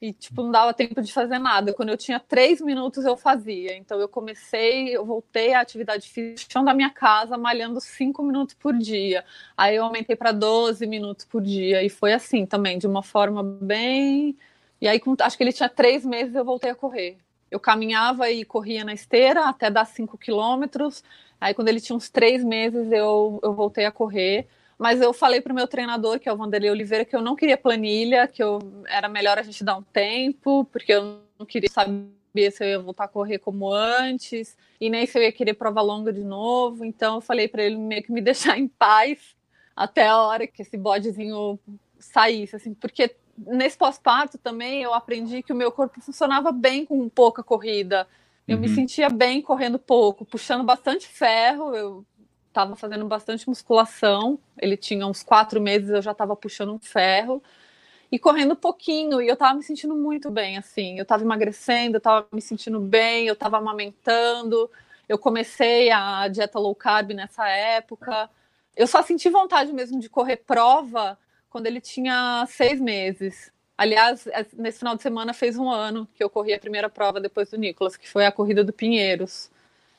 [0.00, 1.72] e tipo, não dava tempo de fazer nada.
[1.72, 3.76] Quando eu tinha três minutos, eu fazia.
[3.76, 8.22] Então eu comecei, eu voltei à atividade física no chão da minha casa, malhando cinco
[8.22, 9.24] minutos por dia.
[9.56, 13.42] Aí eu aumentei para 12 minutos por dia, e foi assim também, de uma forma
[13.42, 14.36] bem
[14.80, 17.18] e aí, com, acho que ele tinha três meses, eu voltei a correr.
[17.50, 21.04] Eu caminhava e corria na esteira até dar cinco quilômetros.
[21.40, 24.46] Aí, quando ele tinha uns três meses, eu, eu voltei a correr.
[24.78, 27.36] Mas eu falei para o meu treinador, que é o Vanderlei Oliveira, que eu não
[27.36, 31.68] queria planilha, que eu, era melhor a gente dar um tempo, porque eu não queria
[31.68, 35.54] saber se eu ia voltar a correr como antes, e nem se eu ia querer
[35.54, 36.84] prova longa de novo.
[36.84, 39.36] Então, eu falei para ele meio que me deixar em paz
[39.76, 41.58] até a hora que esse bodezinho
[41.98, 43.14] saísse, assim, porque
[43.46, 48.06] nesse pós-parto também eu aprendi que o meu corpo funcionava bem com pouca corrida.
[48.46, 48.62] Eu uhum.
[48.62, 51.74] me sentia bem correndo pouco, puxando bastante ferro.
[51.74, 52.06] Eu
[52.48, 54.38] estava fazendo bastante musculação.
[54.58, 57.42] Ele tinha uns quatro meses, eu já estava puxando um ferro
[58.10, 59.22] e correndo pouquinho.
[59.22, 60.98] E eu estava me sentindo muito bem, assim.
[60.98, 64.70] Eu estava emagrecendo, eu estava me sentindo bem, eu estava amamentando.
[65.08, 68.28] Eu comecei a dieta low carb nessa época.
[68.76, 71.18] Eu só senti vontade mesmo de correr prova
[71.50, 73.52] quando ele tinha seis meses.
[73.76, 77.20] Aliás, é, nesse final de semana fez um ano que eu corri a primeira prova
[77.20, 79.50] depois do Nicolas, que foi a corrida do Pinheiros.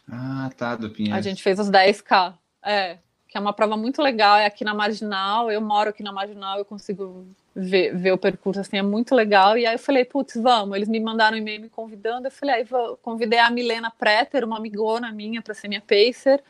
[0.09, 1.17] Ah, tá, do Pinheiros.
[1.17, 2.33] A gente fez os 10K.
[2.63, 2.97] É,
[3.31, 6.57] que é uma prova muito legal, é aqui na Marginal, eu moro aqui na Marginal,
[6.57, 10.35] eu consigo ver, ver o percurso, assim, é muito legal, e aí eu falei, putz,
[10.35, 13.89] vamos, eles me mandaram um e-mail me convidando, eu falei, aí vou, convidei a Milena
[13.89, 16.43] Preter, uma amigona minha, para ser minha pacer,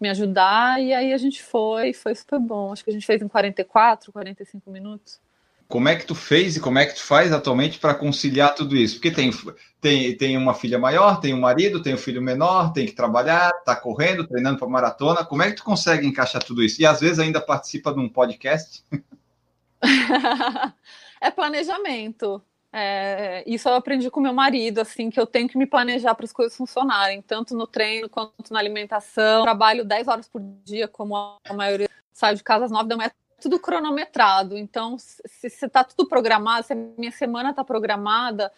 [0.00, 3.22] me ajudar, e aí a gente foi, foi super bom, acho que a gente fez
[3.22, 5.20] em 44, 45 minutos.
[5.68, 8.76] Como é que tu fez e como é que tu faz atualmente para conciliar tudo
[8.76, 8.94] isso?
[8.96, 9.32] Porque tem,
[9.80, 13.50] tem, tem uma filha maior, tem um marido, tem um filho menor, tem que trabalhar,
[13.64, 15.24] tá correndo, treinando para maratona.
[15.24, 16.80] Como é que tu consegue encaixar tudo isso?
[16.80, 18.84] E às vezes ainda participa de um podcast?
[21.20, 22.40] é planejamento.
[22.78, 26.26] É, isso eu aprendi com meu marido, assim, que eu tenho que me planejar para
[26.26, 29.44] as coisas funcionarem, tanto no treino quanto na alimentação.
[29.44, 33.10] Trabalho 10 horas por dia, como a maioria sai de casa às 9 da manhã
[33.40, 34.58] tudo cronometrado.
[34.58, 38.52] Então, se está tudo programado, se a minha semana está programada,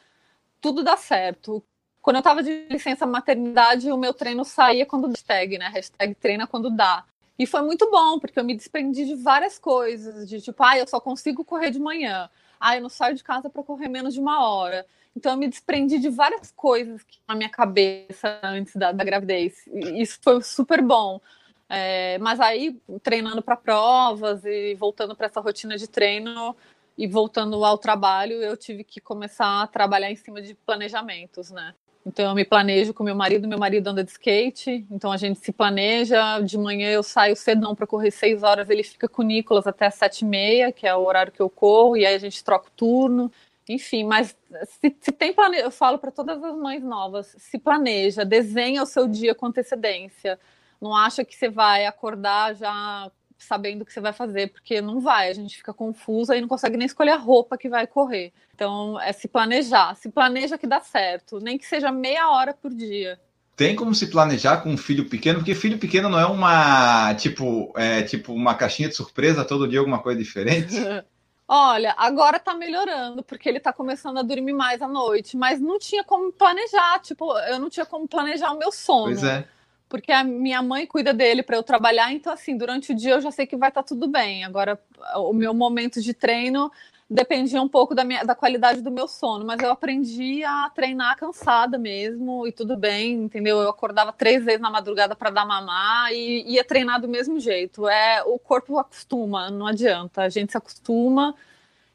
[0.61, 1.62] tudo dá certo.
[2.02, 5.68] Quando eu estava de licença maternidade, o meu treino saía quando hashtag, né?
[5.68, 7.04] Hashtag treina quando dá.
[7.38, 10.88] E foi muito bom, porque eu me desprendi de várias coisas, de tipo, ah, eu
[10.88, 12.28] só consigo correr de manhã.
[12.61, 14.87] Ah, eu não saio de casa para correr menos de uma hora.
[15.16, 19.66] Então eu me desprendi de várias coisas na minha cabeça antes da, da gravidez.
[19.66, 21.21] E isso foi super bom.
[21.68, 26.57] É, mas aí, treinando para provas e voltando para essa rotina de treino
[26.97, 31.75] e voltando ao trabalho, eu tive que começar a trabalhar em cima de planejamentos, né?
[32.09, 35.38] Então eu me planejo com meu marido, meu marido anda de skate, então a gente
[35.40, 36.40] se planeja.
[36.40, 39.90] De manhã eu saio cedão para correr seis horas, ele fica com o Nicolas até
[39.90, 42.68] sete e meia, que é o horário que eu corro, e aí a gente troca
[42.68, 43.31] o turno.
[43.68, 44.35] Enfim, mas
[44.81, 45.59] se, se tem plane...
[45.59, 50.38] eu falo para todas as mães novas, se planeja, desenha o seu dia com antecedência
[50.81, 55.01] não acha que você vai acordar já sabendo o que você vai fazer, porque não
[55.01, 58.33] vai, a gente fica confusa e não consegue nem escolher a roupa que vai correr.
[58.55, 62.72] Então, é se planejar, se planeja que dá certo, nem que seja meia hora por
[62.74, 63.18] dia.
[63.57, 67.72] Tem como se planejar com um filho pequeno, porque filho pequeno não é uma tipo,
[67.77, 70.74] é, tipo uma caixinha de surpresa todo dia alguma coisa diferente.
[71.51, 75.79] Olha, agora tá melhorando, porque ele tá começando a dormir mais à noite, mas não
[75.79, 79.07] tinha como planejar, tipo, eu não tinha como planejar o meu sono.
[79.07, 79.46] Pois é
[79.88, 83.20] porque a minha mãe cuida dele para eu trabalhar, então assim, durante o dia eu
[83.20, 84.44] já sei que vai estar tá tudo bem.
[84.44, 84.79] Agora,
[85.16, 86.70] o meu momento de treino
[87.11, 91.16] dependia um pouco da, minha, da qualidade do meu sono, mas eu aprendi a treinar
[91.16, 93.59] cansada mesmo e tudo bem, entendeu?
[93.61, 97.88] Eu acordava três vezes na madrugada para dar mamar e ia treinar do mesmo jeito.
[97.88, 100.22] É o corpo acostuma, não adianta.
[100.22, 101.35] A gente se acostuma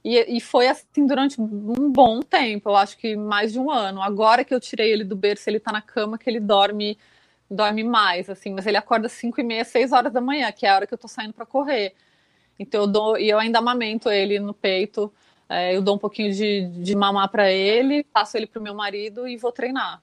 [0.03, 2.69] e, e foi assim durante um bom tempo.
[2.69, 4.01] Eu acho que mais de um ano.
[4.01, 6.97] Agora que eu tirei ele do berço, ele está na cama que ele dorme
[7.53, 10.69] dorme mais, assim, mas ele acorda 5 e meia, 6 horas da manhã, que é
[10.69, 11.93] a hora que eu tô saindo para correr.
[12.57, 15.11] Então eu dou, e eu ainda amamento ele no peito,
[15.49, 19.27] é, eu dou um pouquinho de, de mamar para ele, passo ele pro meu marido
[19.27, 20.01] e vou treinar.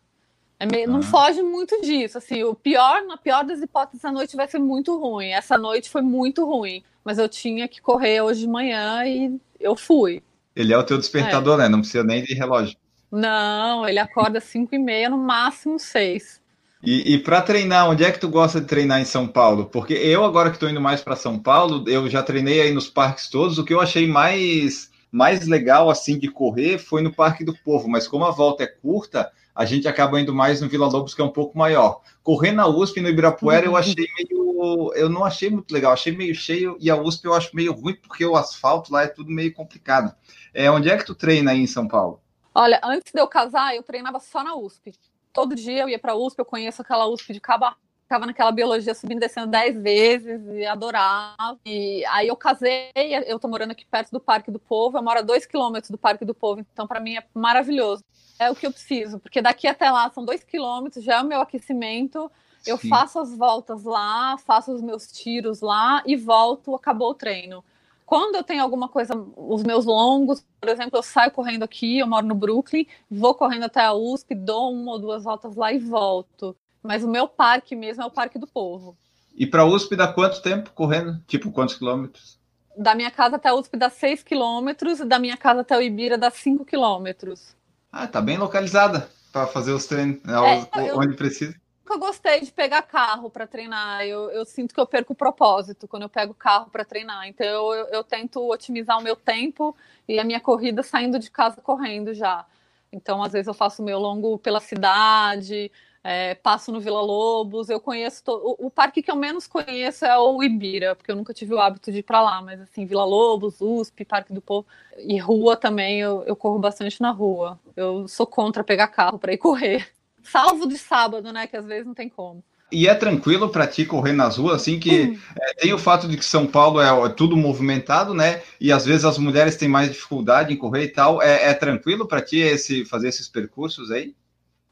[0.58, 4.36] É meio, Não foge muito disso, assim, o pior, na pior das hipóteses, a noite
[4.36, 5.28] vai ser muito ruim.
[5.28, 9.74] Essa noite foi muito ruim, mas eu tinha que correr hoje de manhã e eu
[9.74, 10.22] fui.
[10.54, 11.62] Ele é o teu despertador, é.
[11.62, 11.68] né?
[11.68, 12.76] Não precisa nem de relógio.
[13.10, 16.39] Não, ele acorda 5 e meia, no máximo 6.
[16.82, 19.66] E, e para treinar, onde é que tu gosta de treinar em São Paulo?
[19.66, 22.88] Porque eu, agora que estou indo mais para São Paulo, eu já treinei aí nos
[22.88, 23.58] parques todos.
[23.58, 27.86] O que eu achei mais, mais legal assim de correr foi no Parque do Povo,
[27.86, 31.20] mas como a volta é curta, a gente acaba indo mais no Vila Lobos, que
[31.20, 32.00] é um pouco maior.
[32.22, 34.92] Correr na USP no Ibirapuera eu achei meio.
[34.94, 37.94] Eu não achei muito legal, achei meio cheio, e a USP eu acho meio ruim,
[37.94, 40.14] porque o asfalto lá é tudo meio complicado.
[40.52, 42.20] É, onde é que tu treina aí em São Paulo?
[42.54, 44.92] Olha, antes de eu casar, eu treinava só na USP
[45.32, 47.66] todo dia eu ia para a USP, eu conheço aquela USP de cabo
[48.10, 51.56] ficava naquela biologia subindo e descendo dez vezes e adorava.
[51.64, 52.90] E aí eu casei,
[53.24, 55.96] eu tô morando aqui perto do Parque do Povo, eu moro a dois quilômetros do
[55.96, 58.02] Parque do Povo, então para mim é maravilhoso.
[58.36, 61.24] É o que eu preciso, porque daqui até lá são dois quilômetros, já é o
[61.24, 62.28] meu aquecimento.
[62.66, 62.88] Eu Sim.
[62.88, 67.64] faço as voltas lá, faço os meus tiros lá e volto, acabou o treino.
[68.10, 72.08] Quando eu tenho alguma coisa, os meus longos, por exemplo, eu saio correndo aqui, eu
[72.08, 75.78] moro no Brooklyn, vou correndo até a USP, dou uma ou duas voltas lá e
[75.78, 76.56] volto.
[76.82, 78.96] Mas o meu parque mesmo é o Parque do Povo.
[79.32, 81.22] E para a USP dá quanto tempo correndo?
[81.28, 82.36] Tipo, quantos quilômetros?
[82.76, 85.80] Da minha casa até a USP dá 6 quilômetros, e da minha casa até o
[85.80, 87.54] Ibira dá 5 quilômetros.
[87.92, 91.16] Ah, tá bem localizada para fazer os treinos né, é, onde eu...
[91.16, 91.54] precisa
[91.90, 94.04] nunca gostei de pegar carro para treinar.
[94.04, 97.26] Eu, eu, sinto que eu perco o propósito quando eu pego carro para treinar.
[97.26, 99.76] Então eu, eu, tento otimizar o meu tempo
[100.06, 102.46] e a minha corrida saindo de casa correndo já.
[102.92, 105.70] Então, às vezes, eu faço meu longo pela cidade,
[106.02, 107.68] é, passo no Vila Lobos.
[107.70, 108.24] Eu conheço.
[108.24, 108.32] To...
[108.32, 111.60] O, o, parque que eu menos conheço é o Ibira, porque eu nunca tive o
[111.60, 112.42] hábito de ir para lá.
[112.42, 114.66] Mas, assim, Vila Lobos, USP, Parque do Povo
[114.98, 117.58] e rua também, eu, eu corro bastante na rua.
[117.76, 119.88] Eu sou contra pegar carro para ir correr.
[120.22, 121.46] Salvo de sábado, né?
[121.46, 122.42] Que às vezes não tem como.
[122.72, 125.18] E é tranquilo para ti correr nas ruas, assim, que hum.
[125.40, 128.42] é, tem o fato de que São Paulo é, é, tudo movimentado, né?
[128.60, 131.20] E às vezes as mulheres têm mais dificuldade em correr e tal.
[131.20, 134.14] É, é tranquilo para ti esse, fazer esses percursos aí?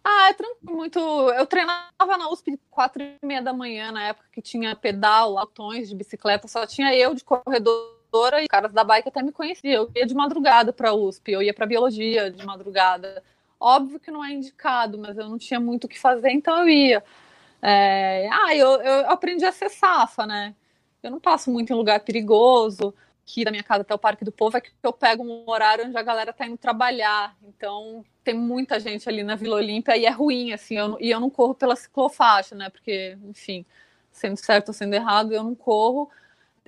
[0.05, 0.99] Ah, é tranquilo, muito.
[0.99, 5.89] Eu treinava na USP quatro e meia da manhã, na época que tinha pedal, latões
[5.89, 9.83] de bicicleta, só tinha eu de corredora e caras da bike até me conheciam.
[9.85, 13.23] Eu ia de madrugada para a USP, eu ia para biologia de madrugada.
[13.61, 16.69] Óbvio que não é indicado, mas eu não tinha muito o que fazer, então eu
[16.69, 17.05] ia.
[17.61, 18.29] É...
[18.31, 20.55] Ah, eu, eu aprendi a ser safa, né?
[21.03, 22.95] Eu não passo muito em lugar perigoso.
[23.23, 25.87] Aqui da minha casa até o Parque do Povo é que eu pego um horário
[25.87, 27.37] onde a galera tá indo trabalhar.
[27.43, 30.77] Então tem muita gente ali na Vila Olímpia e é ruim, assim.
[30.77, 32.71] Eu, e eu não corro pela ciclofaixa, né?
[32.71, 33.67] Porque, enfim,
[34.11, 36.11] sendo certo ou sendo errado, eu não corro.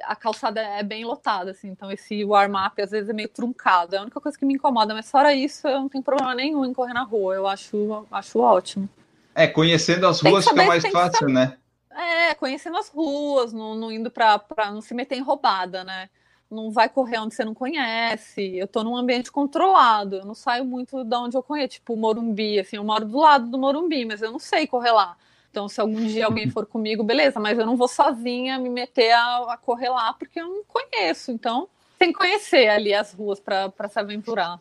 [0.04, 1.68] A calçada é bem lotada, assim.
[1.68, 3.94] Então esse warm-up às vezes é meio truncado.
[3.94, 4.94] É a única coisa que me incomoda.
[4.94, 7.34] Mas fora isso, eu não tenho problema nenhum em correr na rua.
[7.34, 8.88] Eu acho, acho ótimo.
[9.34, 11.56] É, conhecendo as ruas fica mais fácil, né?
[11.90, 16.08] É, conhecendo as ruas, não, não indo para não se meter em roubada, né?
[16.50, 18.56] Não vai correr onde você não conhece.
[18.56, 22.58] Eu tô num ambiente controlado, eu não saio muito de onde eu conheço, tipo Morumbi,
[22.58, 25.16] assim, eu moro do lado do Morumbi, mas eu não sei correr lá.
[25.50, 29.12] Então, se algum dia alguém for comigo, beleza, mas eu não vou sozinha me meter
[29.12, 31.32] a, a correr lá porque eu não conheço.
[31.32, 34.60] Então, tem que conhecer ali as ruas para se aventurar.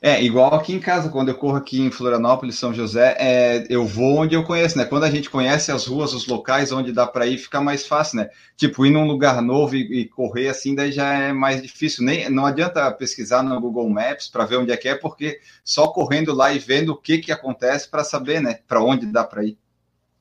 [0.00, 3.86] É, igual aqui em casa, quando eu corro aqui em Florianópolis, São José, é, eu
[3.86, 4.84] vou onde eu conheço, né?
[4.84, 8.18] Quando a gente conhece as ruas, os locais onde dá para ir, fica mais fácil,
[8.18, 8.30] né?
[8.56, 12.04] Tipo, ir num lugar novo e, e, correr assim, daí já é mais difícil.
[12.04, 15.88] Nem, não adianta pesquisar no Google Maps para ver onde é que é, porque só
[15.88, 18.60] correndo lá e vendo o que, que acontece para saber, né?
[18.68, 19.58] Para onde dá para ir.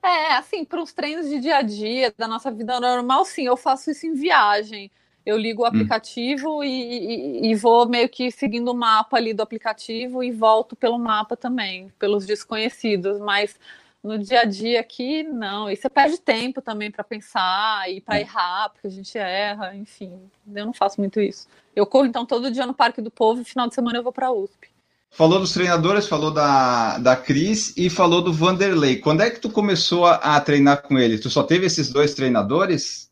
[0.05, 3.57] É, assim, para os treinos de dia a dia, da nossa vida normal, sim, eu
[3.57, 4.91] faço isso em viagem
[5.25, 5.67] eu ligo o hum.
[5.67, 6.63] aplicativo hum.
[6.63, 10.99] e, e, e, vou meio que seguindo o mapa ali do aplicativo e volto pelo
[10.99, 13.59] mapa também, pelos desconhecidos, mas
[14.03, 15.69] no dia a dia aqui, não.
[15.69, 18.21] E você perde tempo também para pensar e para é.
[18.21, 20.29] errar, porque a gente erra, enfim.
[20.53, 21.47] Eu não faço muito isso.
[21.75, 24.13] Eu corro então todo dia no Parque do Povo e final de semana eu vou
[24.13, 24.74] para a USP.
[25.15, 28.97] Falou dos treinadores, falou da, da Cris e falou do Vanderlei.
[28.97, 31.17] Quando é que tu começou a, a treinar com ele?
[31.17, 33.09] Tu só teve esses dois treinadores?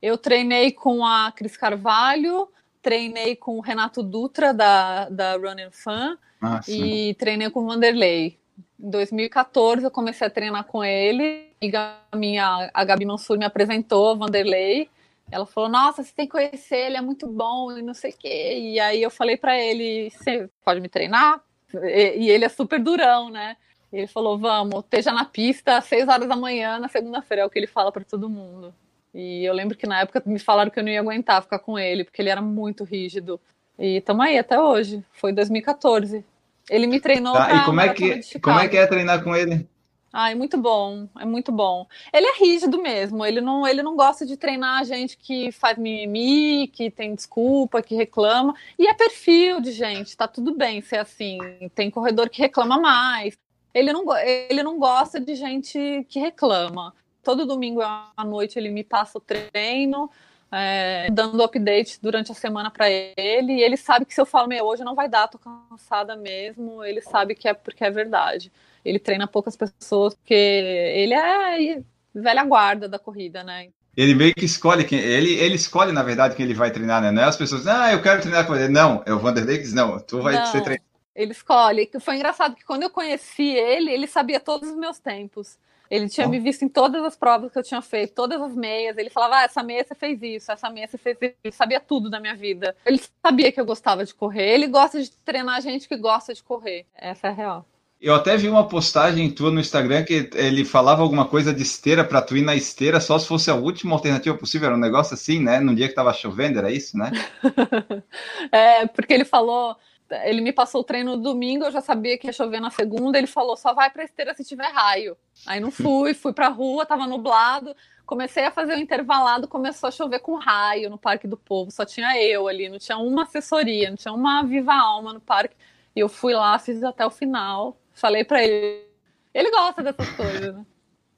[0.00, 2.48] Eu treinei com a Cris Carvalho,
[2.80, 8.38] treinei com o Renato Dutra, da, da Running Fan, ah, e treinei com o Vanderlei.
[8.80, 13.44] Em 2014 eu comecei a treinar com ele, e a, minha, a Gabi Mansur me
[13.44, 14.88] apresentou, Vanderlei,
[15.32, 18.16] ela falou, nossa, você tem que conhecer, ele é muito bom, e não sei o
[18.16, 18.58] quê.
[18.60, 21.40] E aí eu falei para ele, você pode me treinar?
[21.74, 23.56] E, e ele é super durão, né?
[23.90, 27.50] Ele falou, vamos, esteja na pista às 6 horas da manhã, na segunda-feira, é o
[27.50, 28.74] que ele fala para todo mundo.
[29.14, 31.78] E eu lembro que na época me falaram que eu não ia aguentar ficar com
[31.78, 33.40] ele, porque ele era muito rígido.
[33.78, 35.02] E estamos aí até hoje.
[35.12, 36.22] Foi 2014.
[36.68, 37.32] Ele me treinou.
[37.32, 39.66] Tá, e como é, que, como é que é treinar com ele?
[40.14, 41.86] É muito bom, é muito bom.
[42.12, 46.68] Ele é rígido mesmo, ele não, ele não gosta de treinar gente que faz mimimi,
[46.68, 48.54] que tem desculpa, que reclama.
[48.78, 51.38] E é perfil de gente, tá tudo bem ser assim.
[51.74, 53.38] Tem corredor que reclama mais.
[53.72, 58.82] Ele não, ele não gosta de gente que reclama todo domingo à noite ele me
[58.82, 60.10] passa o treino,
[60.52, 63.54] é, dando update durante a semana para ele.
[63.54, 66.84] E ele sabe que se eu falo, meu, hoje não vai dar, tô cansada mesmo.
[66.84, 68.52] Ele sabe que é porque é verdade.
[68.84, 71.82] Ele treina poucas pessoas porque ele é
[72.14, 73.68] velha guarda da corrida, né?
[73.96, 74.98] Ele meio que escolhe quem.
[74.98, 77.10] Ele, ele escolhe, na verdade, quem ele vai treinar, né?
[77.10, 78.68] Não é as pessoas, ah, eu quero treinar com ele.
[78.68, 80.84] Não, é o Vanderlei que diz, não, tu vai não, ser treinado.
[81.14, 81.90] Ele escolhe.
[82.00, 85.58] Foi engraçado que quando eu conheci ele, ele sabia todos os meus tempos.
[85.92, 88.96] Ele tinha me visto em todas as provas que eu tinha feito, todas as meias.
[88.96, 91.34] Ele falava: ah, essa meia você fez isso, essa meia você fez isso.
[91.44, 92.74] Ele sabia tudo da minha vida.
[92.86, 94.54] Ele sabia que eu gostava de correr.
[94.54, 96.86] Ele gosta de treinar gente que gosta de correr.
[96.96, 97.66] Essa é a real.
[98.00, 102.02] Eu até vi uma postagem tua no Instagram que ele falava alguma coisa de esteira
[102.02, 104.68] para tu ir na esteira só se fosse a última alternativa possível.
[104.68, 105.60] Era um negócio assim, né?
[105.60, 107.12] Num dia que tava chovendo, era isso, né?
[108.50, 109.76] é, porque ele falou
[110.24, 113.18] ele me passou o treino no domingo, eu já sabia que ia chover na segunda,
[113.18, 115.16] ele falou, só vai pra esteira se tiver raio.
[115.46, 117.74] Aí não fui, fui pra rua, tava nublado,
[118.06, 121.84] comecei a fazer o intervalado, começou a chover com raio no Parque do Povo, só
[121.84, 125.56] tinha eu ali, não tinha uma assessoria, não tinha uma viva alma no parque.
[125.94, 128.86] E eu fui lá, fiz até o final, falei para ele.
[129.34, 130.66] Ele gosta dessas coisas, né?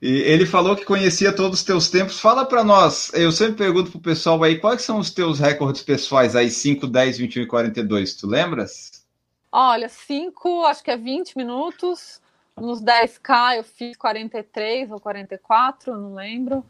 [0.04, 2.20] E ele falou que conhecia todos os teus tempos.
[2.20, 6.36] Fala para nós, eu sempre pergunto pro pessoal aí, quais são os teus recordes pessoais
[6.36, 9.02] aí, 5, 10, 21 e 42, tu lembras?
[9.50, 12.20] Olha, 5, acho que é 20 minutos.
[12.54, 16.62] Nos 10K eu fiz 43 ou 44, não lembro.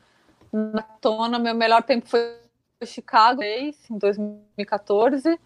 [0.52, 2.36] Na tona, meu melhor tempo foi
[2.86, 5.40] Chicago em 2014.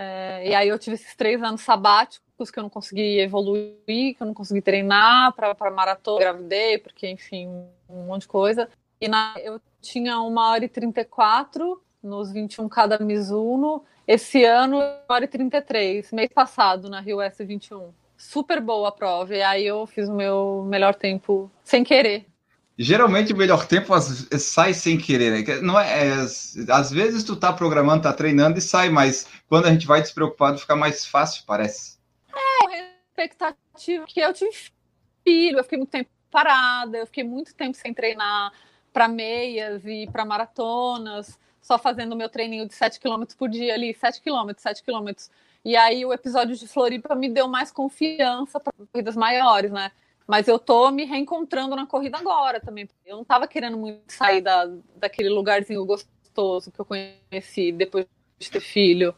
[0.00, 4.16] É, e aí eu tive esses três anos sabáticos que eu não consegui evoluir, que
[4.20, 7.48] eu não consegui treinar para maratona, gravidei, porque, enfim,
[7.88, 8.68] um monte de coisa.
[9.00, 13.84] E na, eu tinha uma hora e 34 nos 21K da Mizuno.
[14.06, 17.90] Esse ano, uma hora e 33, mês passado, na Rio S21.
[18.16, 19.34] Super boa a prova.
[19.34, 22.24] E aí eu fiz o meu melhor tempo sem querer.
[22.80, 23.92] Geralmente o melhor tempo
[24.38, 25.60] sai sem querer, né?
[25.60, 26.12] Não é, é,
[26.70, 30.60] às vezes tu tá programando, tá treinando e sai, mas quando a gente vai despreocupado
[30.60, 31.98] fica mais fácil, parece.
[32.72, 34.56] É, expectativa que eu tive
[35.24, 38.52] filho, eu fiquei muito tempo parada, eu fiquei muito tempo sem treinar
[38.92, 43.92] para meias e para maratonas, só fazendo meu treininho de 7 km por dia ali,
[43.92, 45.10] 7 km, 7 km.
[45.64, 49.90] E aí o episódio de Floripa me deu mais confiança para corridas maiores, né?
[50.28, 52.86] Mas eu tô me reencontrando na corrida agora também.
[53.06, 58.04] Eu não tava querendo muito sair da, daquele lugarzinho gostoso que eu conheci depois
[58.38, 59.14] de ter filho.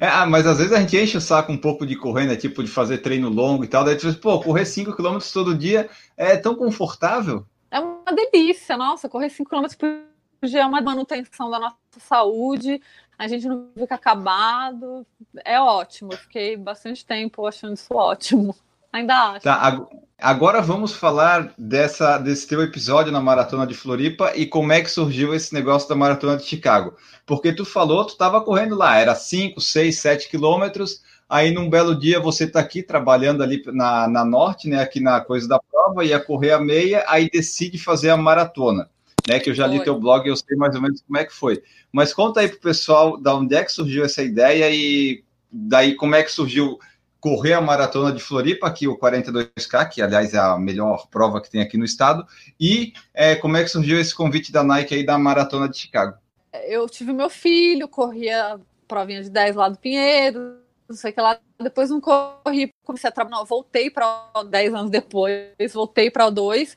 [0.00, 2.36] É, ah, mas às vezes a gente enche o saco um pouco de correr, né?
[2.36, 3.84] Tipo, de fazer treino longo e tal.
[3.84, 7.44] Daí tu diz, pô, correr 5 km todo dia é tão confortável.
[7.70, 12.80] É uma delícia, nossa, correr 5 km por dia é uma manutenção da nossa saúde.
[13.18, 15.06] A gente não fica acabado.
[15.44, 16.14] É ótimo.
[16.14, 18.56] Eu fiquei bastante tempo achando isso ótimo.
[18.92, 19.44] Ainda acho.
[19.44, 19.86] Tá,
[20.18, 24.90] agora vamos falar dessa, desse teu episódio na Maratona de Floripa e como é que
[24.90, 26.96] surgiu esse negócio da Maratona de Chicago.
[27.24, 31.94] Porque tu falou, tu estava correndo lá, era 5, 6, 7 quilômetros, aí num belo
[31.94, 36.04] dia você está aqui trabalhando ali na, na norte, né, aqui na coisa da prova,
[36.04, 38.90] ia correr a meia, aí decide fazer a maratona.
[39.28, 39.84] Né, que eu já li foi.
[39.84, 41.62] teu blog e eu sei mais ou menos como é que foi.
[41.92, 45.22] Mas conta aí pro pessoal da onde é que surgiu essa ideia e
[45.52, 46.78] daí como é que surgiu
[47.20, 51.50] correr a maratona de Floripa, aqui o 42K, que aliás é a melhor prova que
[51.50, 52.26] tem aqui no estado,
[52.58, 56.16] e é, como é que surgiu esse convite da Nike aí da maratona de Chicago?
[56.66, 58.58] Eu tive meu filho, corria
[58.88, 60.56] provinha de 10 lá do Pinheiro,
[60.88, 64.90] não sei o que lá, depois não corri, comecei a trabalhar, voltei para 10 anos
[64.90, 66.76] depois, voltei para o 2,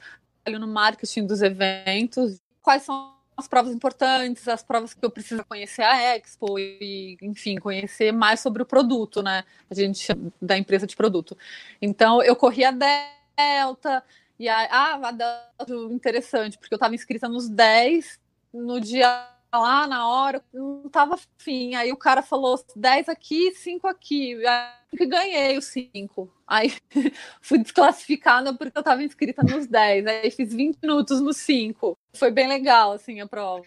[0.59, 5.81] no marketing dos eventos, quais são as provas importantes, as provas que eu preciso conhecer
[5.81, 9.43] a Expo e, enfim, conhecer mais sobre o produto, né?
[9.69, 10.07] A gente
[10.41, 11.37] da empresa de produto.
[11.81, 14.03] Então, eu corri a Delta
[14.39, 18.19] e a, ah, a Delta interessante, porque eu estava inscrita nos 10
[18.53, 21.75] no dia lá na hora, não tava afim.
[21.75, 24.37] Aí o cara falou 10 aqui, 5 aqui.
[24.45, 26.31] Aí ganhei os 5.
[26.47, 26.73] Aí
[27.41, 30.05] fui desclassificada porque eu tava inscrita nos 10.
[30.07, 31.97] Aí fiz 20 minutos nos 5.
[32.15, 33.63] Foi bem legal, assim, a prova.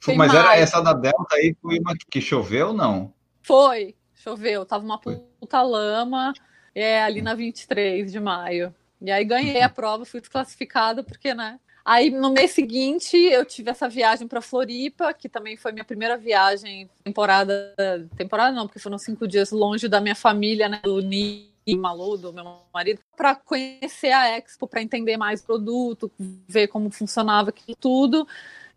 [0.00, 0.44] Foi Mas mais.
[0.44, 3.12] era essa da Delta aí, foi uma que choveu ou não?
[3.42, 4.64] Foi, choveu.
[4.64, 5.62] Tava uma puta foi.
[5.62, 6.32] lama
[6.74, 8.74] é, ali na 23 de maio.
[9.00, 11.58] E aí ganhei a prova, fui desclassificada, porque, né?
[11.90, 16.16] Aí no mês seguinte eu tive essa viagem para Floripa, que também foi minha primeira
[16.16, 17.74] viagem temporada,
[18.16, 22.32] temporada não, porque foram cinco dias longe da minha família, né, do Ni Malu, do
[22.32, 26.08] meu marido, para conhecer a Expo, para entender mais o produto,
[26.46, 28.24] ver como funcionava aquilo tudo.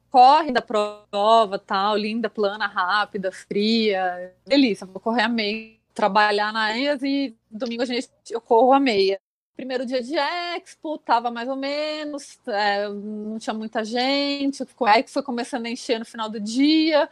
[0.10, 4.88] Corre da prova, tal, linda, plana, rápida, fria, delícia.
[4.88, 9.20] Vou correr a meia, trabalhar na EAS e domingo a gente eu corro a meia
[9.56, 15.12] primeiro dia de Expo, tava mais ou menos, é, não tinha muita gente, a Expo
[15.12, 17.10] foi começando a encher no final do dia,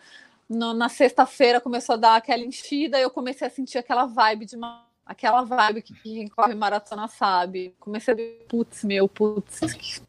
[0.49, 4.45] no, na sexta-feira começou a dar aquela enchida, e eu comecei a sentir aquela vibe
[4.45, 7.75] de uma, aquela vibe que quem corre maratona sabe.
[7.79, 9.61] Comecei a putz, meu, putz,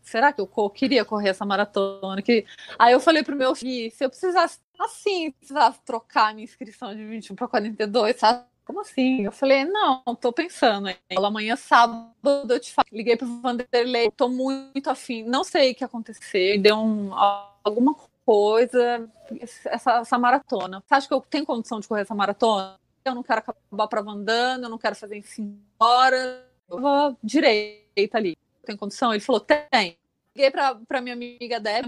[0.02, 2.20] será que eu queria correr essa maratona?
[2.22, 2.44] Que...
[2.78, 7.04] Aí eu falei pro meu filho, se eu precisasse, assim, precisasse trocar minha inscrição de
[7.04, 8.51] 21 para 42, sabe?
[8.72, 9.22] Como assim?
[9.22, 10.88] Eu falei, não, tô pensando.
[11.14, 12.10] Amanhã, sábado,
[12.48, 12.88] eu te falo.
[12.90, 17.10] Liguei pro Vanderlei, tô muito afim, não sei o que aconteceu, deu um,
[17.62, 17.94] alguma
[18.24, 19.08] coisa,
[19.66, 20.82] essa, essa maratona.
[20.86, 22.80] Você acha que eu tenho condição de correr essa maratona?
[23.04, 27.16] Eu não quero acabar prova andando, eu não quero fazer em cinco horas, eu vou
[27.22, 28.36] direita ali.
[28.64, 29.12] Tem condição?
[29.12, 29.98] Ele falou, tem.
[30.34, 31.84] Liguei pra, pra minha amiga Deb,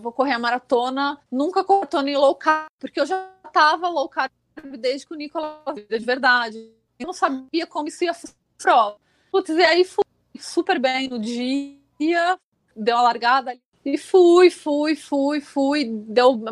[0.00, 4.30] vou correr a maratona, nunca cortando em low carb, porque eu já tava low carb
[4.60, 6.72] desde que o Nicolas de verdade.
[6.98, 8.96] Eu não sabia como isso ia funcionar.
[9.30, 10.04] Putz, e aí fui
[10.38, 12.38] super bem no dia,
[12.74, 15.84] deu a largada e fui, fui, fui, fui.
[15.84, 16.44] Deu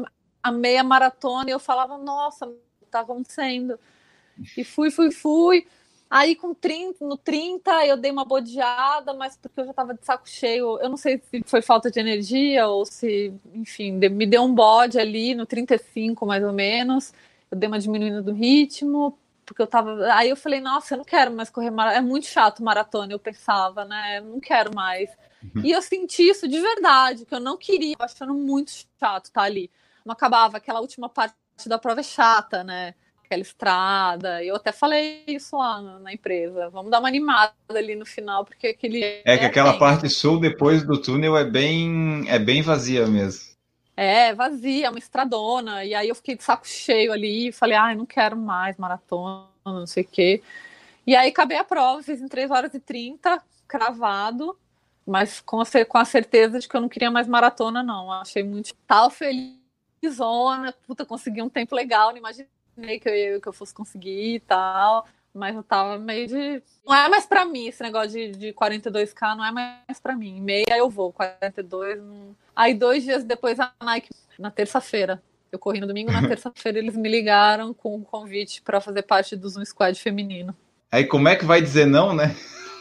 [0.42, 2.52] a meia maratona e eu falava, nossa,
[2.90, 3.78] tá acontecendo.
[4.56, 5.66] E fui, fui, fui.
[6.08, 10.04] Aí com 30, no 30 eu dei uma bodeada, mas porque eu já tava de
[10.04, 10.78] saco cheio.
[10.80, 14.98] Eu não sei se foi falta de energia ou se, enfim, me deu um bode
[14.98, 17.12] ali no 35 mais ou menos
[17.50, 20.12] eu dei uma diminuída do ritmo, porque eu tava.
[20.14, 21.98] Aí eu falei, nossa, eu não quero mais correr maratona.
[21.98, 24.18] É muito chato maratona, eu pensava, né?
[24.18, 25.10] Eu não quero mais.
[25.42, 25.62] Uhum.
[25.64, 29.46] E eu senti isso de verdade, que eu não queria, achando muito chato estar tá
[29.46, 29.70] ali.
[30.04, 31.34] Não acabava, aquela última parte
[31.66, 32.94] da prova é chata, né?
[33.26, 34.42] aquela estrada.
[34.42, 36.70] Eu até falei isso lá na, na, empresa.
[36.70, 39.02] Vamos dar uma animada ali no final, porque aquele.
[39.02, 43.55] É que é aquela parte sul depois do túnel é bem, é bem vazia mesmo.
[43.96, 45.84] É, vazia, uma estradona.
[45.84, 49.46] E aí eu fiquei de saco cheio ali falei, ah, eu não quero mais maratona,
[49.64, 50.42] não sei o quê.
[51.06, 54.58] E aí acabei a prova, fiz em 3 horas e 30, cravado,
[55.06, 58.12] mas com a, com a certeza de que eu não queria mais maratona, não.
[58.12, 62.48] Achei muito tal felizona, puta, consegui um tempo legal, não imaginei
[63.00, 65.06] que eu, que eu fosse conseguir e tal.
[65.36, 66.62] Mas eu tava meio de.
[66.84, 70.40] Não é mais pra mim esse negócio de, de 42K, não é mais pra mim.
[70.40, 72.00] Meia eu vou, 42.
[72.00, 72.34] Não...
[72.54, 74.08] Aí, dois dias depois, a Nike,
[74.38, 75.22] na terça-feira,
[75.52, 79.36] eu corri no domingo, na terça-feira eles me ligaram com um convite para fazer parte
[79.36, 80.56] do Zoom Squad feminino.
[80.90, 82.34] Aí como é que vai dizer não, né?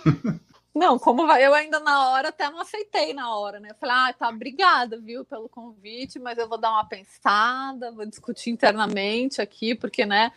[0.75, 1.41] Não, como vai?
[1.45, 3.69] Eu ainda na hora até não aceitei na hora, né?
[3.71, 8.05] Eu falei, ah, tá, obrigada, viu, pelo convite, mas eu vou dar uma pensada, vou
[8.05, 10.33] discutir internamente aqui, porque, né,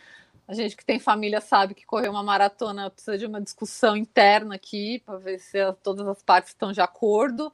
[0.49, 4.55] a gente que tem família sabe que correr uma maratona precisa de uma discussão interna
[4.55, 7.53] aqui, para ver se todas as partes estão de acordo.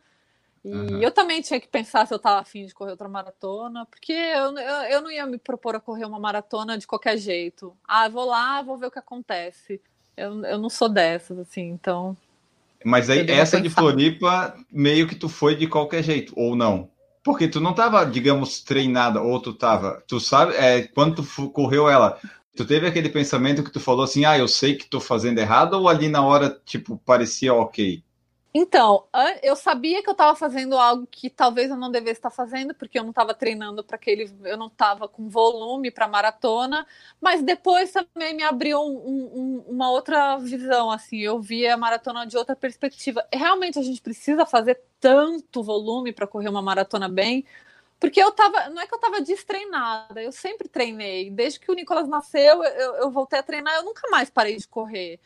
[0.64, 1.02] E uhum.
[1.02, 4.58] eu também tinha que pensar se eu estava afim de correr outra maratona, porque eu,
[4.58, 7.76] eu, eu, não ia me propor a correr uma maratona de qualquer jeito.
[7.86, 9.82] Ah, vou lá, vou ver o que acontece.
[10.16, 12.16] Eu, eu não sou dessas, assim, então.
[12.86, 16.89] Mas aí, essa de Floripa, meio que tu foi de qualquer jeito, ou não?
[17.22, 20.02] Porque tu não estava, digamos, treinada, ou tu estava.
[20.08, 22.18] Tu sabe, é, quando tu correu ela,
[22.56, 25.74] tu teve aquele pensamento que tu falou assim, ah, eu sei que estou fazendo errado,
[25.74, 28.03] ou ali na hora, tipo, parecia ok?
[28.58, 29.03] Então,
[29.43, 32.97] eu sabia que eu estava fazendo algo que talvez eu não devesse estar fazendo, porque
[32.97, 36.88] eu não estava treinando para aquele, eu não estava com volume para maratona,
[37.20, 42.26] mas depois também me abriu um, um, uma outra visão, assim, eu vi a maratona
[42.26, 43.28] de outra perspectiva.
[43.34, 47.43] Realmente a gente precisa fazer tanto volume para correr uma maratona bem,
[48.00, 51.76] porque eu tava, não é que eu estava destreinada, eu sempre treinei, desde que o
[51.76, 55.20] Nicolas nasceu, eu, eu voltei a treinar, eu nunca mais parei de correr.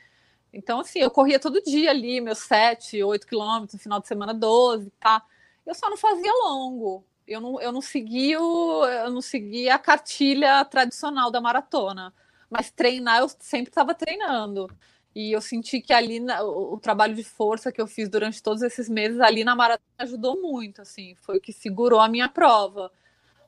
[0.52, 4.34] Então, assim, eu corria todo dia ali, meus 7, 8 quilômetros, no final de semana
[4.34, 5.24] 12, tá?
[5.66, 7.06] Eu só não fazia longo.
[7.28, 12.14] Eu não, eu não seguia o, eu não seguia a cartilha tradicional da maratona.
[12.50, 14.68] Mas treinar, eu sempre estava treinando.
[15.16, 18.42] E eu senti que ali na, o, o, trabalho de força que eu fiz durante
[18.44, 22.30] todos esses meses ali na maratona ajudou muito, assim, foi o que segurou a minha
[22.30, 22.92] prova.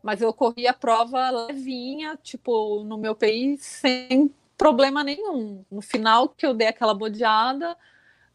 [0.02, 5.64] Mas eu corri a prova levinha, tipo, no meu país, sem problema nenhum.
[5.72, 7.78] No final que eu dei aquela bodeada,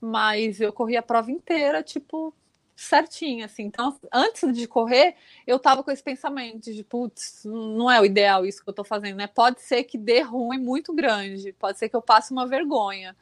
[0.00, 2.32] mas eu corri a prova inteira, tipo,
[2.76, 3.64] certinho, assim.
[3.64, 5.16] Então, antes de correr,
[5.46, 8.84] eu tava com esse pensamento de, putz, não é o ideal isso que eu tô
[8.84, 9.26] fazendo, né?
[9.26, 13.16] Pode ser que dê ruim muito grande, pode ser que eu passe uma vergonha.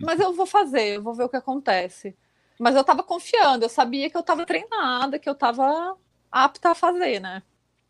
[0.00, 2.16] Mas eu vou fazer, eu vou ver o que acontece.
[2.58, 5.96] Mas eu tava confiando, eu sabia que eu tava treinada, que eu tava
[6.30, 7.42] apta a fazer, né?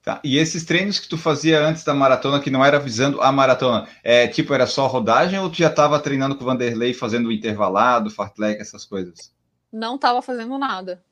[0.03, 0.21] Tá.
[0.23, 3.89] E esses treinos que tu fazia antes da maratona, que não era visando a maratona,
[4.03, 8.11] é tipo, era só rodagem ou tu já estava treinando com o Vanderlei, fazendo intervalado,
[8.11, 9.34] fartlek, essas coisas?
[9.75, 11.03] Não estava fazendo nada.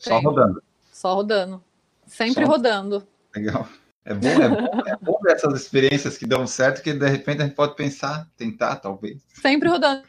[0.00, 0.62] Só rodando.
[0.92, 1.62] Só rodando.
[2.08, 2.50] Sempre só...
[2.50, 3.06] rodando.
[3.34, 3.68] Legal.
[4.04, 7.42] É bom, é bom, é bom ver essas experiências que dão certo, que de repente
[7.42, 9.22] a gente pode pensar, tentar, talvez.
[9.32, 10.02] Sempre rodando.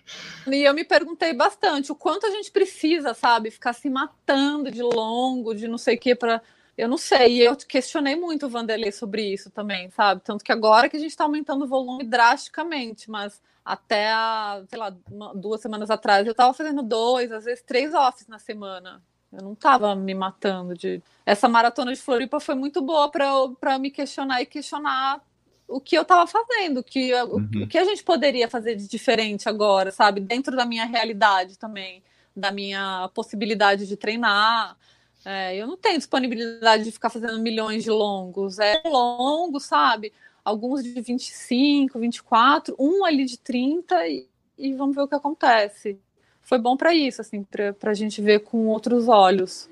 [0.47, 4.81] E eu me perguntei bastante o quanto a gente precisa, sabe, ficar se matando de
[4.81, 6.41] longo, de não sei o que, para
[6.77, 10.21] eu não sei, e eu questionei muito o Vanderlei sobre isso também, sabe?
[10.23, 14.79] Tanto que agora que a gente está aumentando o volume drasticamente, mas até, a, sei
[14.79, 19.01] lá, uma, duas semanas atrás eu estava fazendo dois, às vezes três offs na semana.
[19.31, 21.01] Eu não estava me matando de.
[21.25, 25.21] Essa maratona de Floripa foi muito boa para me questionar e questionar
[25.67, 27.47] o que eu estava fazendo, que, uhum.
[27.61, 30.19] o, o que a gente poderia fazer de diferente agora, sabe?
[30.19, 32.03] Dentro da minha realidade também,
[32.35, 34.75] da minha possibilidade de treinar.
[35.23, 38.59] É, eu não tenho disponibilidade de ficar fazendo milhões de longos.
[38.59, 40.11] É longo, sabe?
[40.43, 45.99] Alguns de 25, 24, um ali de 30 e, e vamos ver o que acontece.
[46.41, 49.69] Foi bom para isso, assim, para a gente ver com outros olhos.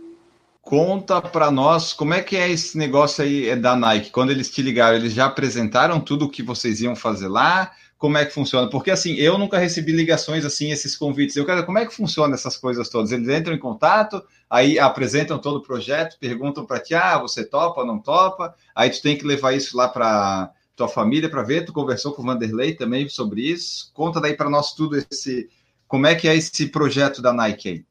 [0.62, 4.12] Conta para nós como é que é esse negócio aí da Nike.
[4.12, 7.72] Quando eles te ligaram, eles já apresentaram tudo o que vocês iam fazer lá?
[8.00, 8.70] Como é que funciona?
[8.70, 11.36] Porque assim, eu nunca recebi ligações assim, esses convites.
[11.36, 13.12] Eu quero, como é que funciona essas coisas todas?
[13.12, 17.82] Eles entram em contato, aí apresentam todo o projeto, perguntam para ti, ah, você topa
[17.82, 18.56] ou não topa?
[18.74, 21.66] Aí tu tem que levar isso lá para tua família para ver.
[21.66, 23.92] Tu conversou com o Vanderlei também sobre isso.
[23.94, 25.50] Conta daí para nós tudo esse,
[25.86, 27.86] como é que é esse projeto da Nike aí?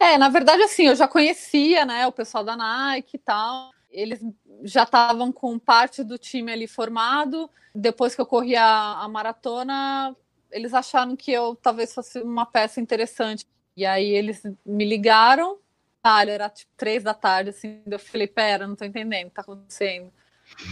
[0.00, 4.20] É, na verdade, assim, eu já conhecia, né, o pessoal da Nike e tal eles
[4.64, 7.48] já estavam com parte do time ali formado.
[7.74, 10.16] Depois que eu corri a, a, maratona,
[10.50, 13.46] eles acharam que eu talvez fosse uma peça interessante.
[13.76, 15.58] E aí eles me ligaram.
[16.02, 17.80] Ah, era tipo três da tarde, assim.
[17.86, 20.12] Eu falei, pera, não tô entendendo o que tá acontecendo.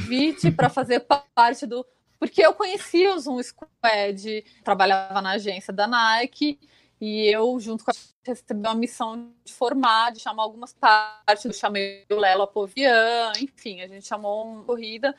[0.09, 1.87] Vite para fazer parte do
[2.19, 6.59] Porque eu conhecia o Zoom Squad, trabalhava na agência da Nike,
[7.01, 7.95] e eu, junto com a
[8.25, 13.81] recebi uma missão de formar, de chamar algumas partes, eu chamei o Lelo Apovian, enfim,
[13.81, 15.15] a gente chamou uma corrida,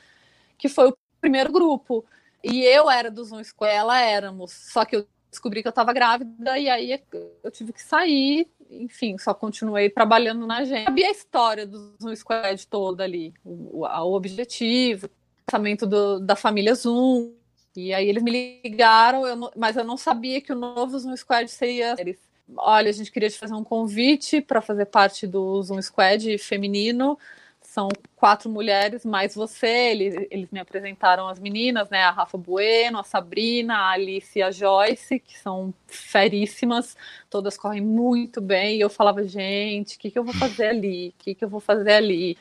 [0.57, 2.05] que foi o primeiro grupo.
[2.43, 5.93] E eu era do Zoom Squad, ela éramos, só que eu descobri que eu estava
[5.93, 6.99] grávida e aí
[7.43, 10.85] eu tive que sair, enfim, só continuei trabalhando na agência.
[10.85, 15.09] Sabia a história do Zoom Squad toda ali, o, o objetivo, o
[15.45, 17.33] pensamento do, da família Zoom,
[17.75, 21.49] e aí eles me ligaram, eu mas eu não sabia que o novo Zoom Squad
[21.49, 21.95] seria.
[21.97, 22.19] Eles,
[22.57, 27.17] Olha, a gente queria te fazer um convite para fazer parte do Zoom Squad feminino.
[27.61, 29.67] São quatro mulheres, mais você.
[29.67, 32.03] Eles, eles me apresentaram as meninas, né?
[32.03, 36.97] A Rafa Bueno, a Sabrina, a Alice e a Joyce, que são feríssimas.
[37.29, 38.77] Todas correm muito bem.
[38.77, 41.09] E eu falava, gente, o que, que eu vou fazer ali?
[41.09, 42.37] O que, que eu vou fazer ali?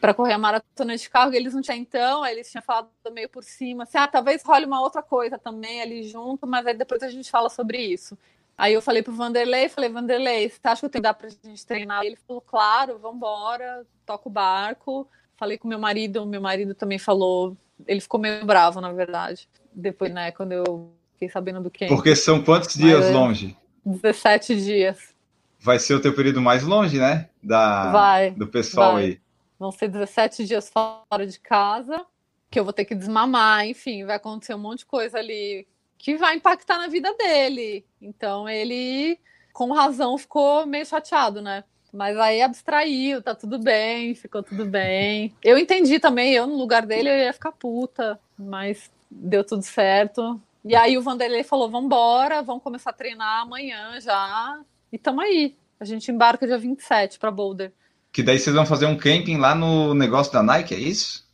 [0.00, 3.42] para correr a maratona de carro, eles não tinham então, eles tinham falado meio por
[3.42, 7.08] cima, assim, ah, talvez role uma outra coisa também ali junto, mas aí depois a
[7.08, 8.16] gente fala sobre isso.
[8.56, 11.28] Aí eu falei pro Vanderlei, falei, Vanderlei, você acha que eu tenho que dar pra
[11.28, 12.04] gente treinar?
[12.04, 15.08] Ele falou, claro, vambora, toca o barco.
[15.36, 20.12] Falei com meu marido, meu marido também falou, ele ficou meio bravo, na verdade, depois,
[20.12, 21.86] né, quando eu fiquei sabendo do que.
[21.86, 23.56] Porque são quantos dias mas, longe?
[23.84, 25.12] 17 dias.
[25.58, 27.28] Vai ser o teu período mais longe, né?
[27.42, 29.04] Da, vai, do pessoal vai.
[29.04, 29.20] aí.
[29.58, 32.04] Vão ser 17 dias fora de casa,
[32.50, 35.66] que eu vou ter que desmamar, enfim, vai acontecer um monte de coisa ali
[36.02, 37.86] que vai impactar na vida dele.
[38.00, 39.18] Então ele,
[39.52, 41.62] com razão, ficou meio chateado, né?
[41.92, 45.32] Mas aí abstraiu, tá tudo bem, ficou tudo bem.
[45.44, 50.40] Eu entendi também, eu no lugar dele eu ia ficar puta, mas deu tudo certo.
[50.64, 54.60] E aí o Vanderlei falou: vambora, vamos começar a treinar amanhã já.
[54.92, 55.56] E tamo aí.
[55.78, 57.72] A gente embarca dia 27 para Boulder.
[58.12, 61.28] Que daí vocês vão fazer um camping lá no negócio da Nike, é isso?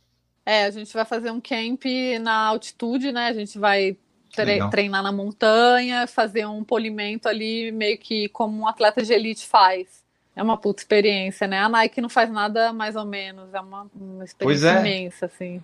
[0.45, 1.83] É, a gente vai fazer um camp
[2.21, 3.27] na altitude, né?
[3.27, 3.97] A gente vai
[4.33, 9.45] tre treinar na montanha, fazer um polimento ali, meio que como um atleta de elite
[9.45, 10.03] faz.
[10.35, 11.59] É uma puta experiência, né?
[11.59, 14.79] A Nike não faz nada mais ou menos, é uma, uma experiência é.
[14.79, 15.61] imensa, assim.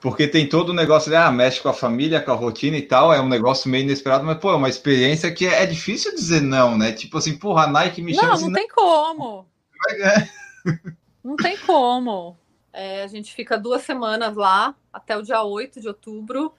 [0.00, 2.82] Porque tem todo o negócio de, ah, mexe com a família, com a rotina e
[2.82, 6.42] tal, é um negócio meio inesperado, mas, pô, é uma experiência que é, difícil dizer
[6.42, 6.92] não, né?
[6.92, 9.46] Tipo assim, porra, a Nike me chama Não, assim, não tem como.
[9.90, 10.28] É.
[11.24, 12.36] Não tem como.
[12.72, 16.52] É, a gente fica duas semanas lá, até o dia 8 de outubro,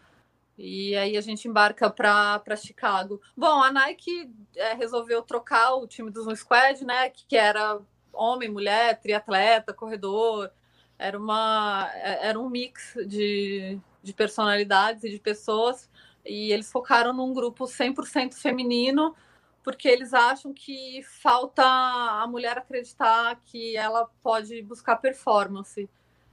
[0.57, 3.21] e aí a gente embarca para Chicago.
[3.35, 7.09] Bom, a Nike é, resolveu trocar o time do Zoom Squad, né?
[7.11, 7.79] Que era
[8.11, 10.49] homem, mulher, triatleta, corredor.
[10.97, 15.87] Era, uma, é, era um mix de, de personalidades e de pessoas.
[16.25, 19.15] E eles focaram num grupo 100% feminino,
[19.63, 25.87] porque eles acham que falta a mulher acreditar que ela pode buscar performance.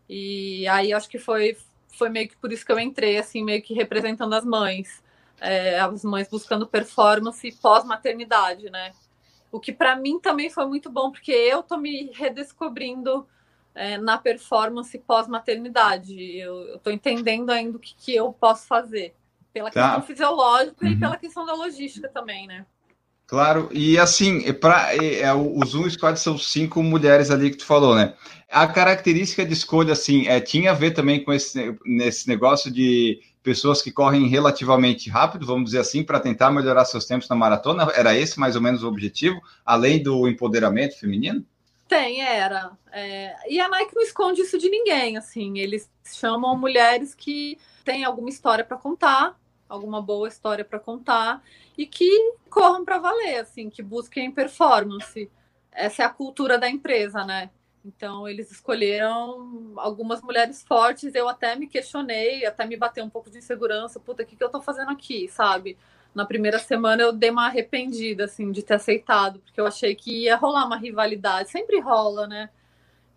[0.08, 1.56] E aí acho que foi,
[1.96, 5.02] foi meio que por isso que eu entrei, assim, meio que representando as mães.
[5.40, 8.92] É, as mães buscando performance pós-maternidade, né?
[9.50, 13.26] O que para mim também foi muito bom, porque eu tô me redescobrindo
[13.74, 16.38] é, na performance pós-maternidade.
[16.38, 19.14] Eu, estou entendendo ainda o que, que eu posso fazer.
[19.52, 19.82] Pela tá.
[19.82, 20.92] questão fisiológica uhum.
[20.92, 22.66] e pela questão da logística também, né?
[23.26, 27.94] Claro, e assim, para é, o Zoom Squad são cinco mulheres ali que tu falou,
[27.94, 28.14] né?
[28.50, 33.20] A característica de escolha, assim, é, tinha a ver também com esse nesse negócio de
[33.42, 37.90] pessoas que correm relativamente rápido, vamos dizer assim, para tentar melhorar seus tempos na maratona?
[37.94, 41.44] Era esse mais ou menos o objetivo, além do empoderamento feminino?
[41.88, 42.72] Tem, era.
[42.92, 48.04] É, e a Nike não esconde isso de ninguém, assim, eles chamam mulheres que têm
[48.04, 49.38] alguma história para contar,
[49.68, 51.42] alguma boa história para contar
[51.76, 55.30] e que corram para valer, assim, que busquem performance.
[55.72, 57.50] Essa é a cultura da empresa, né?
[57.84, 61.14] Então eles escolheram algumas mulheres fortes.
[61.14, 64.00] Eu até me questionei, até me bateu um pouco de insegurança.
[64.00, 65.76] Puta, o que, que eu tô fazendo aqui, sabe?
[66.14, 70.22] Na primeira semana eu dei uma arrependida, assim, de ter aceitado, porque eu achei que
[70.22, 71.50] ia rolar uma rivalidade.
[71.50, 72.48] Sempre rola, né?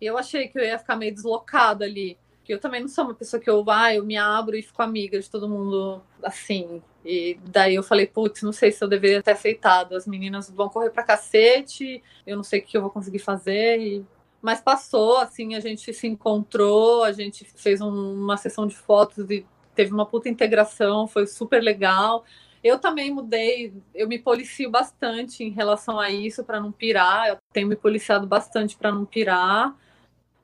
[0.00, 2.18] E eu achei que eu ia ficar meio deslocada ali.
[2.48, 4.80] Porque eu também não sou uma pessoa que eu, ah, eu me abro e fico
[4.80, 6.82] amiga de todo mundo assim.
[7.04, 9.94] E daí eu falei, putz, não sei se eu deveria ter aceitado.
[9.94, 13.78] As meninas vão correr pra cacete, eu não sei o que eu vou conseguir fazer.
[13.78, 14.06] E...
[14.40, 19.30] Mas passou, assim, a gente se encontrou, a gente fez um, uma sessão de fotos
[19.30, 19.44] e
[19.74, 22.24] teve uma puta integração, foi super legal.
[22.64, 27.28] Eu também mudei, eu me policio bastante em relação a isso para não pirar.
[27.28, 29.76] Eu tenho me policiado bastante para não pirar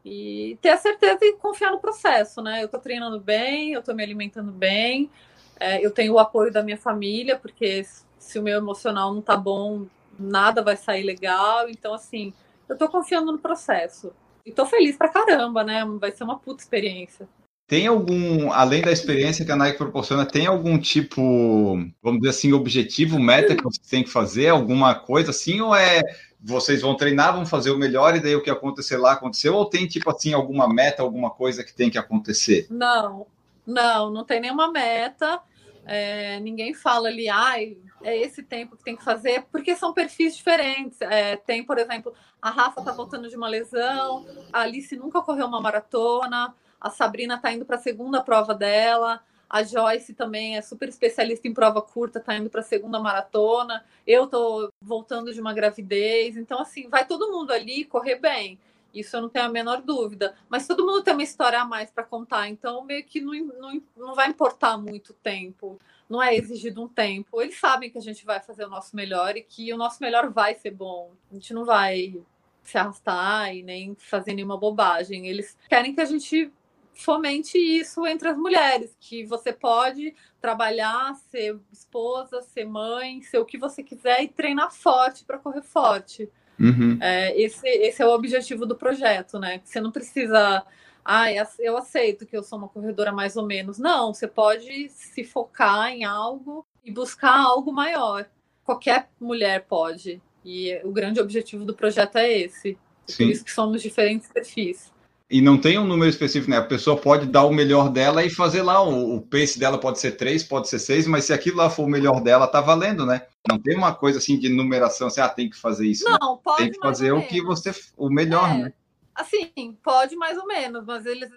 [0.05, 2.63] e ter a certeza e confiar no processo, né?
[2.63, 5.11] Eu tô treinando bem, eu tô me alimentando bem,
[5.59, 7.85] é, eu tenho o apoio da minha família, porque
[8.19, 9.87] se o meu emocional não tá bom,
[10.19, 11.69] nada vai sair legal.
[11.69, 12.33] Então, assim,
[12.69, 14.13] eu tô confiando no processo.
[14.45, 15.85] E tô feliz pra caramba, né?
[15.99, 17.27] Vai ser uma puta experiência.
[17.67, 22.53] Tem algum, além da experiência que a Nike proporciona, tem algum tipo, vamos dizer assim,
[22.53, 26.03] objetivo, meta que você tem que fazer, alguma coisa assim, ou é
[26.45, 29.55] vocês vão treinar, vão fazer o melhor e daí o que acontecer lá aconteceu?
[29.55, 32.67] Ou tem tipo assim alguma meta, alguma coisa que tem que acontecer?
[32.69, 33.27] Não,
[33.67, 35.41] não, não tem nenhuma meta.
[35.87, 40.37] É, ninguém fala ali, ai, é esse tempo que tem que fazer, porque são perfis
[40.37, 41.01] diferentes.
[41.01, 45.47] É, tem, por exemplo, a Rafa tá voltando de uma lesão, a Alice nunca correu
[45.47, 49.23] uma maratona, a Sabrina tá indo para a segunda prova dela.
[49.55, 53.85] A Joyce também é super especialista em prova curta, tá indo para a segunda maratona.
[54.05, 56.37] Eu tô voltando de uma gravidez.
[56.37, 58.59] Então, assim, vai todo mundo ali correr bem.
[58.93, 60.35] Isso eu não tenho a menor dúvida.
[60.49, 62.49] Mas todo mundo tem uma história a mais para contar.
[62.49, 65.79] Então, meio que não, não, não vai importar muito tempo.
[66.11, 67.41] Não é exigido um tempo.
[67.41, 70.31] Eles sabem que a gente vai fazer o nosso melhor e que o nosso melhor
[70.31, 71.13] vai ser bom.
[71.31, 72.21] A gente não vai
[72.65, 75.29] se arrastar e nem fazer nenhuma bobagem.
[75.29, 76.53] Eles querem que a gente
[76.95, 83.45] fomente isso entre as mulheres, que você pode trabalhar, ser esposa, ser mãe, ser o
[83.45, 86.29] que você quiser e treinar forte para correr forte.
[86.59, 86.99] Uhum.
[87.01, 89.61] É, esse, esse é o objetivo do projeto, né?
[89.65, 90.65] Você não precisa.
[91.05, 91.27] Ah,
[91.59, 93.79] eu aceito que eu sou uma corredora mais ou menos.
[93.79, 98.27] Não, você pode se focar em algo e buscar algo maior.
[98.65, 100.23] Qualquer mulher pode.
[100.45, 102.79] E o grande objetivo do projeto é esse.
[103.07, 103.25] Sim.
[103.25, 104.94] Por isso que somos diferentes perfis
[105.31, 106.59] e não tem um número específico, né?
[106.59, 109.99] A pessoa pode dar o melhor dela e fazer lá, o, o pace dela pode
[109.99, 113.07] ser 3, pode ser 6, mas se aquilo lá for o melhor dela, tá valendo,
[113.07, 113.23] né?
[113.49, 116.05] Não tem uma coisa assim de numeração, assim, ah, tem que fazer isso.
[116.05, 116.41] Não, né?
[116.45, 118.73] pode Tem que fazer o que você, o melhor, é, né?
[119.15, 121.31] Assim, pode mais ou menos, mas eles,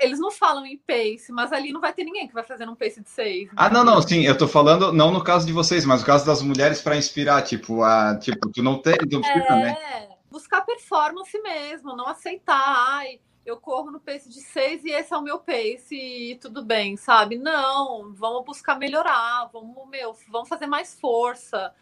[0.00, 2.74] eles não falam em pace, mas ali não vai ter ninguém que vai fazer um
[2.74, 3.44] pace de 6.
[3.46, 3.52] Né?
[3.56, 6.26] Ah, não, não, sim, eu tô falando não no caso de vocês, mas no caso
[6.26, 9.76] das mulheres para inspirar, tipo, a, tipo, tu não tem, tu é, fica, né?
[10.30, 15.16] Buscar performance mesmo, não aceitar, ai, eu corro no pace de 6 e esse é
[15.16, 17.36] o meu pace e tudo bem, sabe?
[17.36, 21.74] Não, vamos buscar melhorar, vamos, meu, vamos fazer mais força.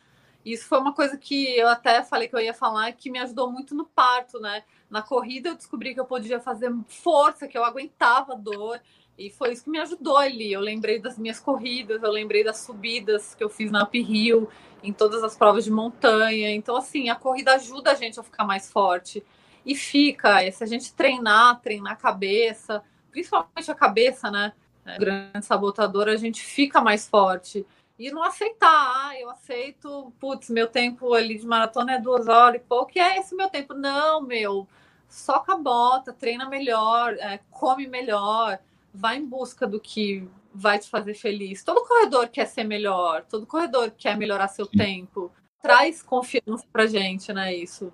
[0.44, 3.50] Isso foi uma coisa que eu até falei que eu ia falar que me ajudou
[3.50, 4.64] muito no parto, né?
[4.88, 8.80] Na corrida eu descobri que eu podia fazer força, que eu aguentava dor.
[9.18, 10.52] E foi isso que me ajudou ali.
[10.52, 14.48] Eu lembrei das minhas corridas, eu lembrei das subidas que eu fiz na uphill,
[14.82, 16.50] em todas as provas de montanha.
[16.50, 19.24] Então, assim, a corrida ajuda a gente a ficar mais forte
[19.64, 20.50] e fica.
[20.50, 24.52] Se a gente treinar, treinar a cabeça, principalmente a cabeça, né?
[24.84, 27.66] É, grande sabotador, a gente fica mais forte.
[27.98, 32.60] E não aceitar, ah, eu aceito, putz, meu tempo ali de maratona é duas horas
[32.60, 33.74] e pouco, e é esse meu tempo.
[33.74, 34.68] Não, meu,
[35.08, 38.60] soca a bota, treina melhor, é, come melhor,
[38.94, 41.62] vai em busca do que vai te fazer feliz.
[41.62, 44.78] Todo corredor quer ser melhor, todo corredor quer melhorar seu Sim.
[44.78, 45.32] tempo.
[45.62, 47.54] Traz confiança pra gente, né?
[47.54, 47.92] Isso.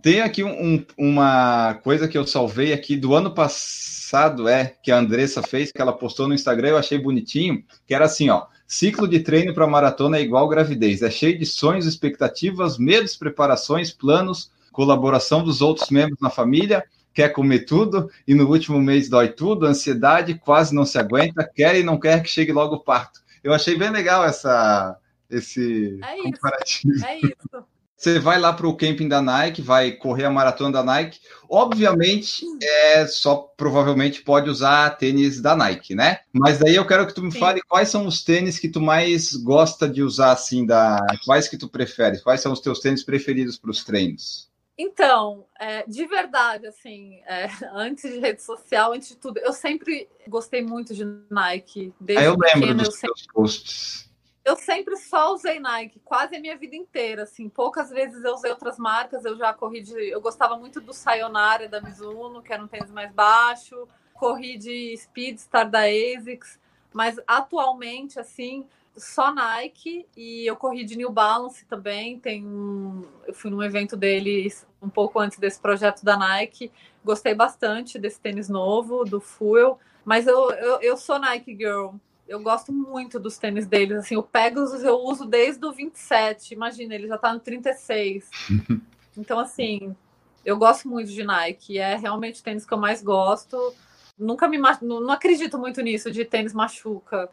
[0.00, 4.98] Tem aqui um, uma coisa que eu salvei aqui do ano passado, é, que a
[4.98, 9.08] Andressa fez, que ela postou no Instagram, eu achei bonitinho, que era assim, ó, ciclo
[9.08, 14.52] de treino para maratona é igual gravidez, é cheio de sonhos, expectativas, medos, preparações, planos,
[14.70, 16.84] colaboração dos outros membros na família,
[17.18, 21.76] quer comer tudo e no último mês dói tudo, ansiedade, quase não se aguenta, quer
[21.76, 23.20] e não quer que chegue logo o parto.
[23.42, 24.96] Eu achei bem legal essa,
[25.28, 26.94] esse é comparativo.
[26.94, 27.64] Isso, é isso.
[27.96, 31.18] Você vai lá para o camping da Nike, vai correr a maratona da Nike.
[31.50, 36.20] Obviamente, é só provavelmente pode usar tênis da Nike, né?
[36.32, 37.40] Mas daí eu quero que tu me Sim.
[37.40, 41.58] fale quais são os tênis que tu mais gosta de usar, assim, da quais que
[41.58, 42.22] tu prefere?
[42.22, 44.47] Quais são os teus tênis preferidos para os treinos?
[44.78, 50.08] Então, é, de verdade, assim, é, antes de rede social, antes de tudo, eu sempre
[50.28, 51.92] gostei muito de Nike.
[52.00, 53.34] Desde ah, eu lembro dos teus sempre...
[53.34, 54.08] posts
[54.48, 57.50] eu sempre só usei Nike, quase a minha vida inteira, assim.
[57.50, 60.08] Poucas vezes eu usei outras marcas, eu já corri de...
[60.08, 63.86] Eu gostava muito do Sayonara da Mizuno, que era um tênis mais baixo.
[64.14, 66.58] Corri de Speedstar da ASICS.
[66.94, 68.66] Mas atualmente, assim,
[68.98, 70.06] só Nike.
[70.16, 72.18] E eu corri de New Balance também.
[72.18, 73.04] Tem um...
[73.26, 76.70] Eu fui num evento deles um pouco antes desse projeto da Nike.
[77.04, 79.78] Gostei bastante desse tênis novo, do Fuel.
[80.04, 81.94] Mas eu, eu, eu sou Nike Girl
[82.28, 83.98] eu gosto muito dos tênis deles.
[83.98, 86.52] Assim, o Pegasus eu uso desde o 27.
[86.52, 88.28] Imagina, ele já tá no 36.
[89.16, 89.96] então, assim,
[90.44, 91.78] eu gosto muito de Nike.
[91.78, 93.74] É realmente o tênis que eu mais gosto.
[94.18, 97.30] Nunca me não, não acredito muito nisso de tênis machuca.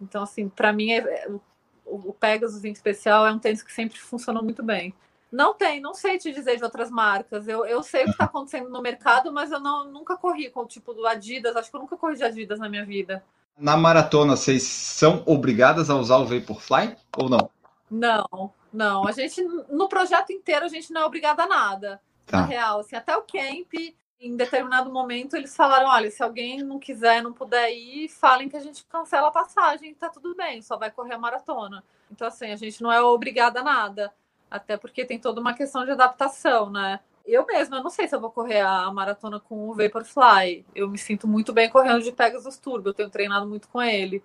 [0.00, 1.40] Então, assim, para mim, é, é, o,
[1.86, 4.94] o Pegasus em especial é um tênis que sempre funcionou muito bem.
[5.30, 7.46] Não tem, não sei te dizer de outras marcas.
[7.46, 10.60] Eu, eu sei o que está acontecendo no mercado, mas eu não, nunca corri com
[10.60, 11.54] o tipo do Adidas.
[11.54, 13.22] Acho que eu nunca corri de Adidas na minha vida.
[13.58, 17.50] Na maratona, vocês são obrigadas a usar o Vaporfly ou não?
[17.90, 19.06] Não, não.
[19.06, 22.00] A gente, no projeto inteiro, a gente não é obrigada a nada.
[22.24, 22.42] Tá.
[22.42, 23.72] Na real, assim, até o camp,
[24.20, 28.56] em determinado momento eles falaram: olha, se alguém não quiser, não puder ir, falem que
[28.56, 31.84] a gente cancela a passagem, tá tudo bem, só vai correr a maratona.
[32.10, 34.12] Então, assim, a gente não é obrigada a nada,
[34.50, 37.00] até porque tem toda uma questão de adaptação, né?
[37.24, 40.64] Eu mesma, eu não sei se eu vou correr a maratona com o Vaporfly.
[40.74, 44.22] Eu me sinto muito bem correndo de Pegasus Turbo, eu tenho treinado muito com ele.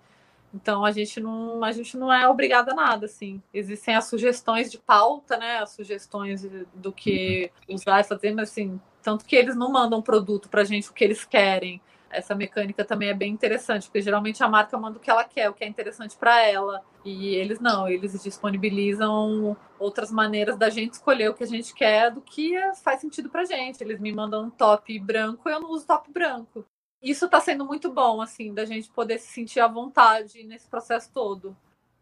[0.54, 3.42] Então a gente não, a gente não é obrigada a nada, assim.
[3.52, 5.58] Existem as sugestões de pauta, né?
[5.58, 10.48] As sugestões do que usar e fazer, mas assim, tanto que eles não mandam produto
[10.48, 11.80] pra gente o que eles querem.
[12.10, 15.50] Essa mecânica também é bem interessante, porque geralmente a marca manda o que ela quer,
[15.50, 16.82] o que é interessante para ela.
[17.04, 22.10] E eles não, eles disponibilizam outras maneiras da gente escolher o que a gente quer
[22.10, 23.82] do que faz sentido pra gente.
[23.82, 26.64] Eles me mandam um top branco, eu não uso top branco
[27.04, 31.10] isso está sendo muito bom, assim, da gente poder se sentir à vontade nesse processo
[31.12, 31.54] todo.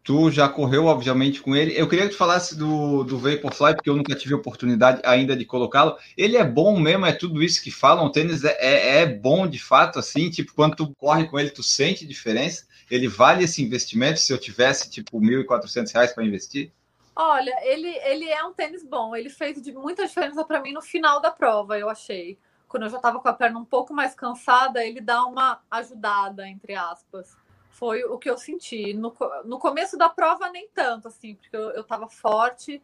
[0.03, 1.79] Tu já correu, obviamente, com ele.
[1.79, 5.45] Eu queria que tu falasse do, do Vaporfly, porque eu nunca tive oportunidade ainda de
[5.45, 5.97] colocá-lo.
[6.17, 8.05] Ele é bom mesmo, é tudo isso que falam.
[8.05, 11.49] O tênis é, é, é, bom de fato, assim, tipo, quando tu corre com ele,
[11.49, 12.67] tu sente diferença.
[12.91, 16.71] Ele vale esse investimento se eu tivesse, tipo, R$ 1.400 para investir?
[17.15, 19.15] Olha, ele, ele é um tênis bom.
[19.15, 22.37] Ele fez de muita diferença para mim no final da prova, eu achei
[22.73, 26.47] quando eu já estava com a perna um pouco mais cansada, ele dá uma ajudada,
[26.47, 27.37] entre aspas.
[27.73, 28.93] Foi o que eu senti.
[28.93, 29.13] No,
[29.45, 32.81] no começo da prova, nem tanto, assim, porque eu estava forte,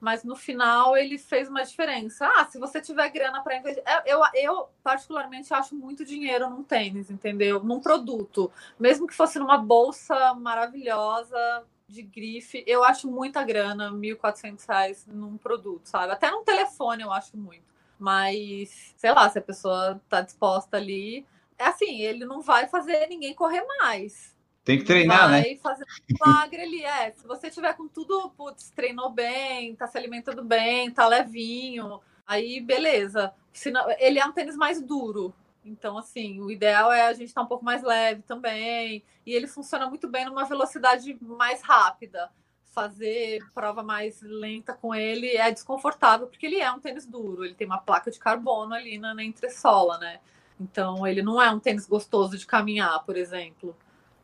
[0.00, 2.26] mas no final ele fez uma diferença.
[2.36, 3.82] Ah, se você tiver grana para investir.
[3.86, 7.62] É, eu, eu, particularmente, acho muito dinheiro num tênis, entendeu?
[7.62, 8.50] Num produto.
[8.78, 15.36] Mesmo que fosse numa bolsa maravilhosa, de grife, eu acho muita grana, R$ 1.400 num
[15.36, 16.12] produto, sabe?
[16.12, 17.62] Até num telefone eu acho muito.
[17.98, 21.24] Mas, sei lá, se a pessoa tá disposta ali.
[21.58, 24.34] É assim, ele não vai fazer ninguém correr mais.
[24.64, 25.42] Tem que treinar, vai né?
[25.42, 27.12] Vai fazer milagre ali, é.
[27.12, 32.60] Se você tiver com tudo, putz, treinou bem, tá se alimentando bem, tá levinho, aí
[32.60, 33.32] beleza.
[33.52, 35.34] Senão, ele é um tênis mais duro.
[35.64, 39.02] Então, assim, o ideal é a gente estar tá um pouco mais leve também.
[39.26, 42.30] E ele funciona muito bem numa velocidade mais rápida
[42.74, 47.54] fazer prova mais lenta com ele é desconfortável, porque ele é um tênis duro, ele
[47.54, 50.18] tem uma placa de carbono ali na, na entressola, né?
[50.58, 53.76] Então ele não é um tênis gostoso de caminhar, por exemplo.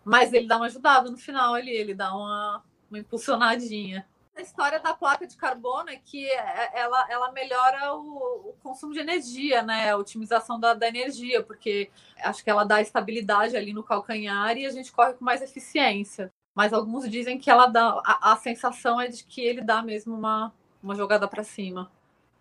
[0.05, 4.07] Mas ele dá uma ajudada no final ali, ele dá uma, uma impulsionadinha.
[4.35, 8.95] A história da placa de carbono é que é, ela, ela melhora o, o consumo
[8.95, 9.91] de energia, né?
[9.91, 11.91] A otimização da, da energia, porque
[12.23, 16.33] acho que ela dá estabilidade ali no calcanhar e a gente corre com mais eficiência
[16.55, 20.15] mas alguns dizem que ela dá a, a sensação é de que ele dá mesmo
[20.15, 20.53] uma,
[20.83, 21.91] uma jogada para cima.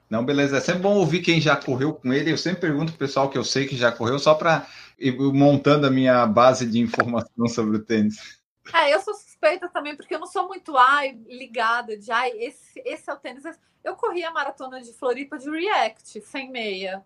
[0.10, 0.58] Não, beleza.
[0.58, 2.32] É sempre bom ouvir quem já correu com ele.
[2.32, 5.86] Eu sempre pergunto pro pessoal que eu sei que já correu, só para ir montando
[5.86, 8.40] a minha base de informação sobre o tênis.
[8.74, 12.82] É, eu sou suspeita também, porque eu não sou muito ai, ligada de ai, esse,
[12.86, 13.44] esse é o tênis.
[13.84, 17.06] Eu corri a maratona de Floripa de React, sem meia.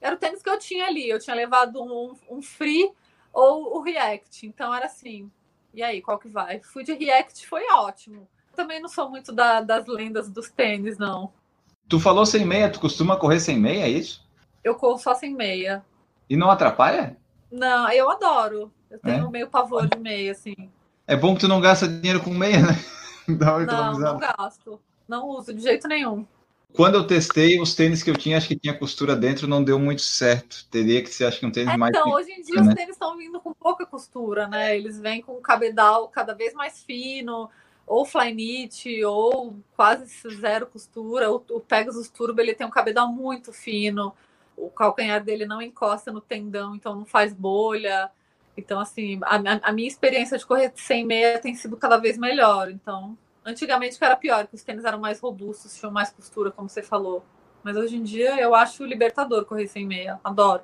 [0.00, 1.08] Era o tênis que eu tinha ali.
[1.08, 2.90] Eu tinha levado um, um free
[3.32, 4.46] ou o React.
[4.46, 5.30] Então era assim,
[5.74, 6.60] e aí, qual que vai?
[6.60, 8.28] Fui de React, foi ótimo.
[8.54, 11.32] Também não sou muito da, das lendas dos tênis, não.
[11.88, 14.26] Tu falou sem meia, tu costuma correr sem meia, é isso?
[14.62, 15.82] Eu corro só sem meia.
[16.28, 17.16] E não atrapalha?
[17.50, 18.70] Não, eu adoro.
[18.90, 19.30] Eu tenho é?
[19.30, 20.54] meio pavor de meia, assim.
[21.06, 22.78] É bom que tu não gasta dinheiro com meia, né?
[23.26, 24.80] não, não gasto.
[25.08, 26.26] Não uso de jeito nenhum.
[26.74, 29.78] Quando eu testei, os tênis que eu tinha, acho que tinha costura dentro, não deu
[29.78, 30.66] muito certo.
[30.70, 31.90] Teria que ser, acho que um tênis é, mais.
[31.96, 32.68] Então, hoje em dia né?
[32.68, 34.76] os tênis estão vindo com pouca costura, né?
[34.76, 37.48] Eles vêm com o cabedal cada vez mais fino,
[37.88, 40.06] ou Flyknit, ou quase
[40.40, 41.30] zero costura.
[41.30, 44.14] O, o Pegasus Turbo ele tem um cabedal muito fino.
[44.56, 48.10] O calcanhar dele não encosta no tendão, então não faz bolha.
[48.56, 52.70] Então, assim, a, a minha experiência de correr sem meia tem sido cada vez melhor.
[52.70, 53.16] Então,
[53.48, 57.24] Antigamente era pior, que os tênis eram mais robustos, tinham mais costura, como você falou.
[57.62, 60.20] Mas hoje em dia eu acho libertador correr sem meia.
[60.22, 60.62] Adoro.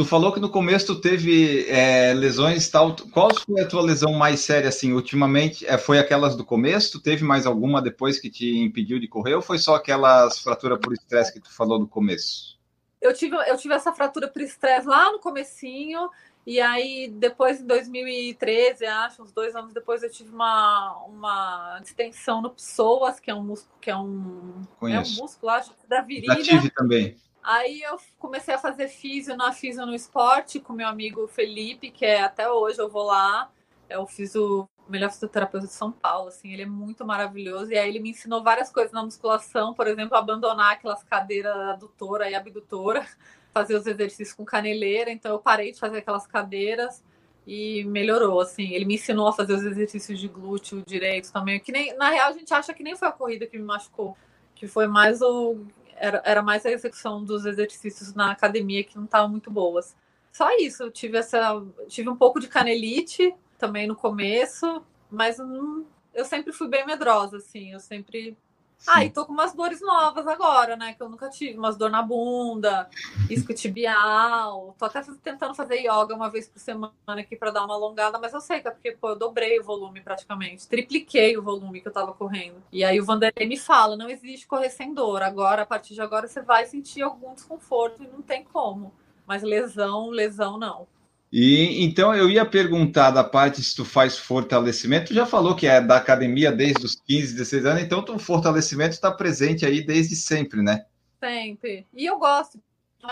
[0.00, 2.96] Tu falou que no começo tu teve é, lesões tal.
[3.12, 5.66] Qual foi a tua lesão mais séria, assim, ultimamente?
[5.66, 6.92] É, foi aquelas do começo?
[6.92, 9.34] Tu teve mais alguma depois que te impediu de correr?
[9.34, 12.58] Ou foi só aquelas fraturas por estresse que tu falou no começo?
[12.98, 16.08] Eu tive, eu tive essa fratura por estresse lá no comecinho.
[16.46, 22.40] E aí, depois, em 2013, acho, uns dois anos depois, eu tive uma, uma distensão
[22.40, 25.12] no psoas, que é um músculo, que é um, Conheço.
[25.12, 26.42] é um músculo, acho, da virilha.
[26.42, 27.18] Já tive também.
[27.42, 32.04] Aí eu comecei a fazer físio na Físio no Esporte com meu amigo Felipe, que
[32.04, 33.50] é até hoje eu vou lá.
[33.88, 37.70] É o físio melhor fisioterapeuta de São Paulo, assim, ele é muito maravilhoso.
[37.72, 42.28] E aí ele me ensinou várias coisas na musculação, por exemplo, abandonar aquelas cadeiras adutora
[42.28, 43.06] e abdutora
[43.54, 47.02] fazer os exercícios com caneleira, então eu parei de fazer aquelas cadeiras
[47.46, 48.72] e melhorou, assim.
[48.72, 52.28] Ele me ensinou a fazer os exercícios de glúteo direito também, que nem, na real,
[52.28, 54.16] a gente acha que nem foi a corrida que me machucou,
[54.54, 55.66] que foi mais o,
[56.00, 59.94] era, era mais a execução dos exercícios na academia que não estavam muito boas.
[60.32, 61.62] Só isso, eu tive essa.
[61.88, 65.38] Tive um pouco de canelite também no começo, mas
[66.14, 68.36] eu sempre fui bem medrosa, assim, eu sempre
[68.86, 70.94] ah, e tô com umas dores novas agora, né?
[70.94, 71.58] Que eu nunca tive.
[71.58, 72.88] Umas dor na bunda,
[73.28, 74.74] isquiotibial.
[74.78, 78.32] Tô até tentando fazer yoga uma vez por semana aqui para dar uma alongada, mas
[78.32, 80.66] eu sei que é porque, pô, eu dobrei o volume praticamente.
[80.66, 82.62] Tripliquei o volume que eu tava correndo.
[82.72, 85.22] E aí o Vanderlei me fala, não existe correr sem dor.
[85.22, 88.92] Agora, a partir de agora, você vai sentir algum desconforto e não tem como.
[89.26, 90.86] Mas lesão, lesão não.
[91.32, 95.66] E então eu ia perguntar da parte se tu faz fortalecimento, tu já falou que
[95.66, 100.16] é da academia desde os 15, 16 anos, então o fortalecimento está presente aí desde
[100.16, 100.86] sempre, né?
[101.20, 101.86] Sempre.
[101.94, 102.60] E eu gosto.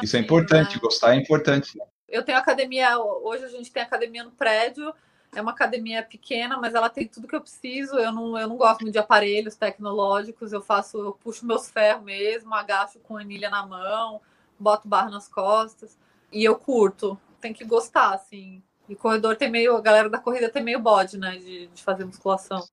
[0.03, 0.81] Isso é importante, né?
[0.83, 1.79] gostar é importante.
[1.79, 1.85] Né?
[2.09, 4.93] Eu tenho academia, hoje a gente tem academia no prédio,
[5.33, 7.97] é uma academia pequena, mas ela tem tudo que eu preciso.
[7.97, 12.03] Eu não, eu não gosto muito de aparelhos tecnológicos, eu faço, eu puxo meus ferros
[12.03, 14.21] mesmo, agacho com anilha na mão,
[14.59, 15.97] boto barra nas costas
[16.33, 18.63] e eu curto tem que gostar, assim.
[18.89, 19.77] E corredor tem meio.
[19.77, 21.37] A galera da corrida tem meio bode, né?
[21.37, 22.65] De, de fazer musculação.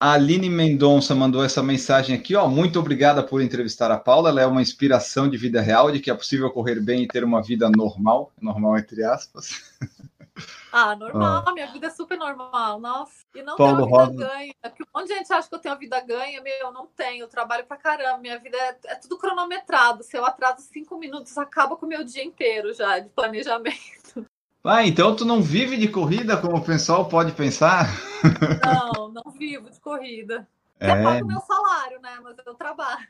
[0.00, 2.48] A Aline Mendonça mandou essa mensagem aqui, ó.
[2.48, 4.28] Muito obrigada por entrevistar a Paula.
[4.28, 7.24] Ela é uma inspiração de vida real, de que é possível correr bem e ter
[7.24, 9.62] uma vida normal, normal entre aspas.
[10.76, 13.20] Ah, normal, minha vida é super normal, nossa.
[13.32, 14.28] E não Paulo tenho vida Rosa.
[14.34, 14.54] ganha.
[14.60, 16.88] Porque um monte de gente acha que eu tenho uma vida ganha, meu, eu não
[16.88, 18.18] tenho, eu trabalho pra caramba.
[18.18, 20.02] Minha vida é, é tudo cronometrado.
[20.02, 23.78] Se eu atraso cinco minutos, acaba com o meu dia inteiro já de planejamento.
[24.66, 27.86] Ah, então tu não vive de corrida, como o pessoal pode pensar?
[28.64, 30.48] Não, não vivo de corrida.
[30.80, 32.18] É, é pago meu salário, né?
[32.22, 33.06] Mas eu trabalho.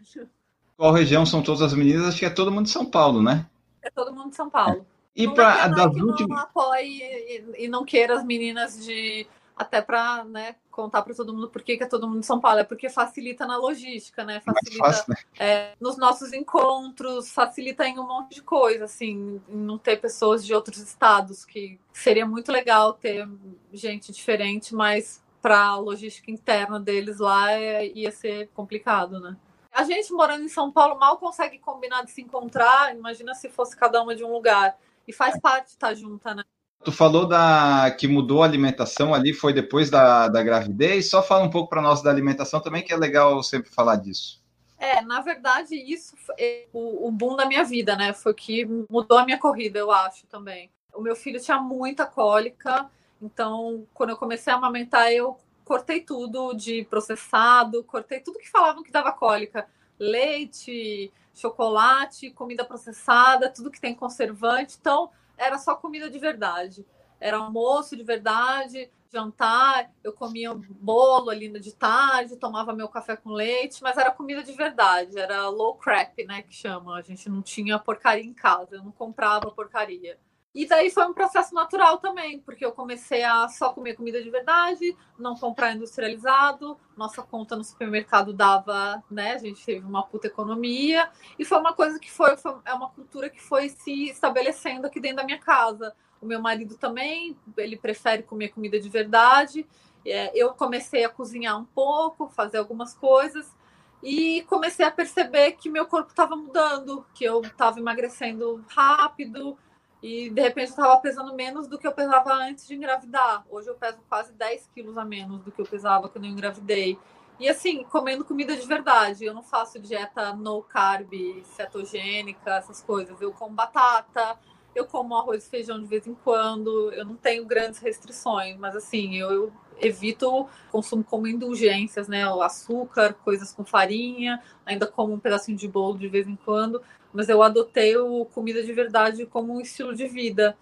[0.77, 2.09] Qual região são todas as meninas?
[2.09, 3.47] Acho que é todo mundo de São Paulo, né?
[3.81, 4.85] É todo mundo de São Paulo.
[5.15, 6.29] E para das últimas.
[6.29, 9.27] Não apoie e, e, não queira as meninas de.
[9.57, 12.59] Até para né, contar para todo mundo por que é todo mundo de São Paulo.
[12.59, 14.41] É porque facilita na logística, né?
[14.41, 15.17] Facilita fácil, né?
[15.39, 20.53] É, nos nossos encontros, facilita em um monte de coisa, assim, não ter pessoas de
[20.53, 23.29] outros estados, que seria muito legal ter
[23.73, 29.37] gente diferente, mas para a logística interna deles lá é, ia ser complicado, né?
[29.71, 33.77] A gente morando em São Paulo mal consegue combinar de se encontrar, imagina se fosse
[33.77, 34.75] cada uma de um lugar.
[35.07, 36.45] E faz parte estar tá junta, né?
[36.85, 41.09] Tu falou da que mudou a alimentação ali, foi depois da, da gravidez.
[41.09, 44.45] Só fala um pouco para nós da alimentação também, que é legal sempre falar disso.
[44.79, 48.13] É, na verdade, isso foi o, o boom da minha vida, né?
[48.13, 50.71] Foi que mudou a minha corrida, eu acho também.
[50.93, 52.91] O meu filho tinha muita cólica,
[53.21, 58.83] então quando eu comecei a amamentar, eu cortei tudo de processado, cortei tudo que falavam
[58.83, 59.67] que dava cólica.
[59.99, 64.77] Leite, chocolate, comida processada, tudo que tem conservante.
[64.81, 66.87] Então, era só comida de verdade.
[67.21, 73.31] Era almoço de verdade, jantar, eu comia bolo ali de tarde, tomava meu café com
[73.31, 76.97] leite, mas era comida de verdade, era low crap, né, que chama.
[76.97, 80.19] A gente não tinha porcaria em casa, eu não comprava porcaria.
[80.55, 84.31] E daí foi um processo natural também, porque eu comecei a só comer comida de
[84.31, 89.33] verdade, não comprar industrializado, nossa conta no supermercado dava, né?
[89.33, 92.89] A gente teve uma puta economia, e foi uma coisa que foi, foi é uma
[92.91, 95.93] cultura que foi se estabelecendo aqui dentro da minha casa.
[96.23, 99.67] O meu marido também, ele prefere comer comida de verdade.
[100.07, 103.53] É, eu comecei a cozinhar um pouco, fazer algumas coisas,
[104.01, 109.59] e comecei a perceber que meu corpo estava mudando, que eu estava emagrecendo rápido,
[110.05, 113.43] e de repente eu estava pesando menos do que eu pesava antes de engravidar.
[113.49, 116.99] Hoje eu peso quase 10 quilos a menos do que eu pesava quando eu engravidei.
[117.41, 119.25] E assim, comendo comida de verdade.
[119.25, 121.11] Eu não faço dieta no carb,
[121.57, 123.19] cetogênica, essas coisas.
[123.19, 124.39] Eu como batata,
[124.75, 126.93] eu como arroz e feijão de vez em quando.
[126.93, 132.29] Eu não tenho grandes restrições, mas assim, eu, eu evito consumo como indulgências, né?
[132.29, 136.83] O açúcar, coisas com farinha, ainda como um pedacinho de bolo de vez em quando
[137.15, 140.59] mas eu adotei o comida de verdade como um estilo de vida.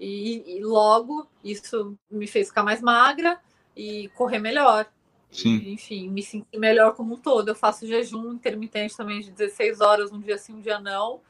[0.00, 3.38] E, e logo isso me fez ficar mais magra
[3.76, 4.90] e correr melhor.
[5.30, 5.72] Sim.
[5.72, 7.48] Enfim, me sentir melhor como um todo.
[7.48, 11.20] Eu faço jejum intermitente também de 16 horas, um dia sim, um dia não.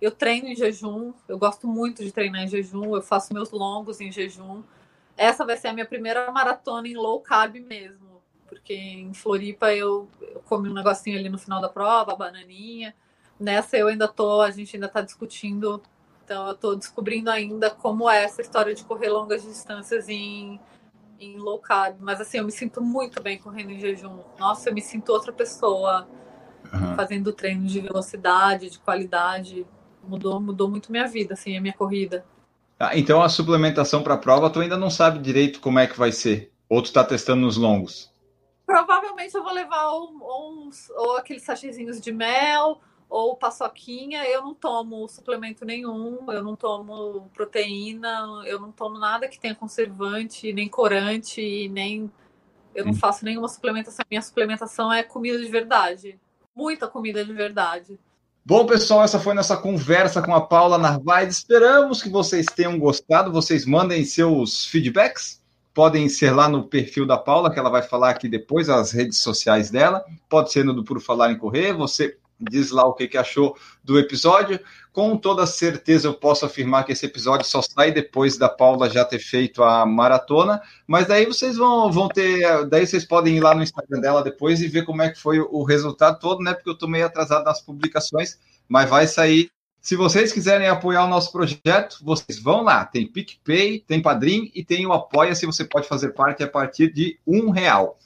[0.00, 4.00] Eu treino em jejum, eu gosto muito de treinar em jejum, eu faço meus longos
[4.00, 4.62] em jejum.
[5.16, 10.08] Essa vai ser a minha primeira maratona em low carb mesmo, porque em Floripa eu,
[10.20, 12.94] eu comi um negocinho ali no final da prova, a bananinha.
[13.38, 15.80] Nessa eu ainda tô, a gente ainda está discutindo,
[16.24, 20.60] então eu estou descobrindo ainda como é essa história de correr longas distâncias em,
[21.18, 21.96] em low carb.
[22.00, 24.18] Mas assim, eu me sinto muito bem correndo em jejum.
[24.38, 26.08] Nossa, eu me sinto outra pessoa
[26.72, 26.94] uhum.
[26.94, 29.66] fazendo treino de velocidade, de qualidade.
[30.02, 32.24] Mudou, mudou muito minha vida, assim, a minha corrida.
[32.78, 35.98] Ah, então a suplementação para a prova, tu ainda não sabe direito como é que
[35.98, 36.52] vai ser?
[36.68, 38.12] Ou tu está testando nos longos?
[38.64, 44.24] Provavelmente eu vou levar uns, ou aqueles sachezinhos de mel, ou paçoquinha.
[44.24, 49.54] Eu não tomo suplemento nenhum, eu não tomo proteína, eu não tomo nada que tenha
[49.54, 52.10] conservante, nem corante, nem.
[52.74, 54.04] Eu não faço nenhuma suplementação.
[54.10, 56.18] Minha suplementação é comida de verdade.
[56.54, 57.98] Muita comida de verdade.
[58.44, 61.36] Bom, pessoal, essa foi nossa conversa com a Paula Narvaez.
[61.36, 63.32] Esperamos que vocês tenham gostado.
[63.32, 65.38] Vocês mandem seus feedbacks.
[65.74, 69.18] Podem ser lá no perfil da Paula, que ela vai falar aqui depois, as redes
[69.18, 70.04] sociais dela.
[70.28, 71.72] Pode ser no do Por Falar em Correr.
[71.74, 74.60] Você diz lá o que, que achou do episódio.
[74.92, 79.04] Com toda certeza eu posso afirmar que esse episódio só sai depois da Paula já
[79.04, 83.54] ter feito a maratona, mas daí vocês vão, vão ter, daí vocês podem ir lá
[83.54, 86.54] no Instagram dela depois e ver como é que foi o resultado todo, né?
[86.54, 89.50] Porque eu tô meio atrasado nas publicações, mas vai sair.
[89.80, 92.84] Se vocês quiserem apoiar o nosso projeto, vocês vão lá.
[92.84, 95.46] Tem PicPay, tem Padrim e tem o Apoia-se.
[95.46, 97.96] Você pode fazer parte a partir de um real.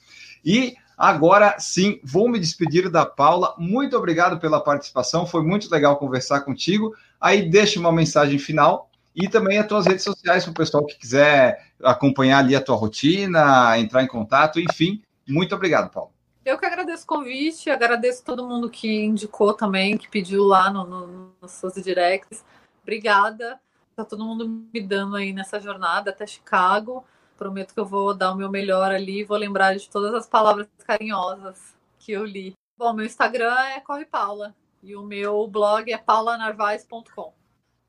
[0.45, 3.53] E Agora sim, vou me despedir da Paula.
[3.57, 6.95] Muito obrigado pela participação, foi muito legal conversar contigo.
[7.19, 10.97] Aí deixa uma mensagem final e também as tuas redes sociais para o pessoal que
[10.97, 15.03] quiser acompanhar ali a tua rotina, entrar em contato, enfim.
[15.27, 16.09] Muito obrigado, Paula.
[16.45, 20.85] Eu que agradeço o convite, agradeço todo mundo que indicou também, que pediu lá no,
[20.85, 22.45] no, nos seus directs.
[22.81, 23.59] Obrigada.
[23.93, 27.03] Tá todo mundo me dando aí nessa jornada até Chicago.
[27.43, 30.25] Prometo que eu vou dar o meu melhor ali e vou lembrar de todas as
[30.25, 31.57] palavras carinhosas
[31.99, 32.53] que eu li.
[32.77, 37.33] Bom, meu Instagram é Corre Paula e o meu blog é paulanarvaz.com.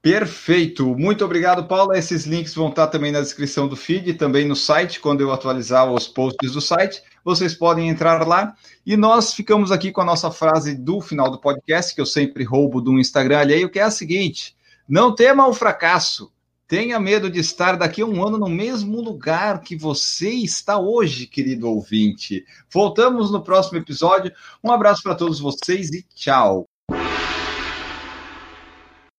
[0.02, 1.96] Perfeito, muito obrigado, Paula.
[1.96, 5.88] Esses links vão estar também na descrição do feed também no site, quando eu atualizar
[5.88, 7.00] os posts do site.
[7.24, 8.56] Vocês podem entrar lá.
[8.84, 12.42] E nós ficamos aqui com a nossa frase do final do podcast, que eu sempre
[12.42, 14.56] roubo do Instagram alheio, que é a seguinte:
[14.88, 16.33] Não tema o fracasso,
[16.74, 21.24] Tenha medo de estar daqui a um ano no mesmo lugar que você está hoje,
[21.24, 22.44] querido ouvinte.
[22.68, 24.32] Voltamos no próximo episódio.
[24.60, 26.66] Um abraço para todos vocês e tchau.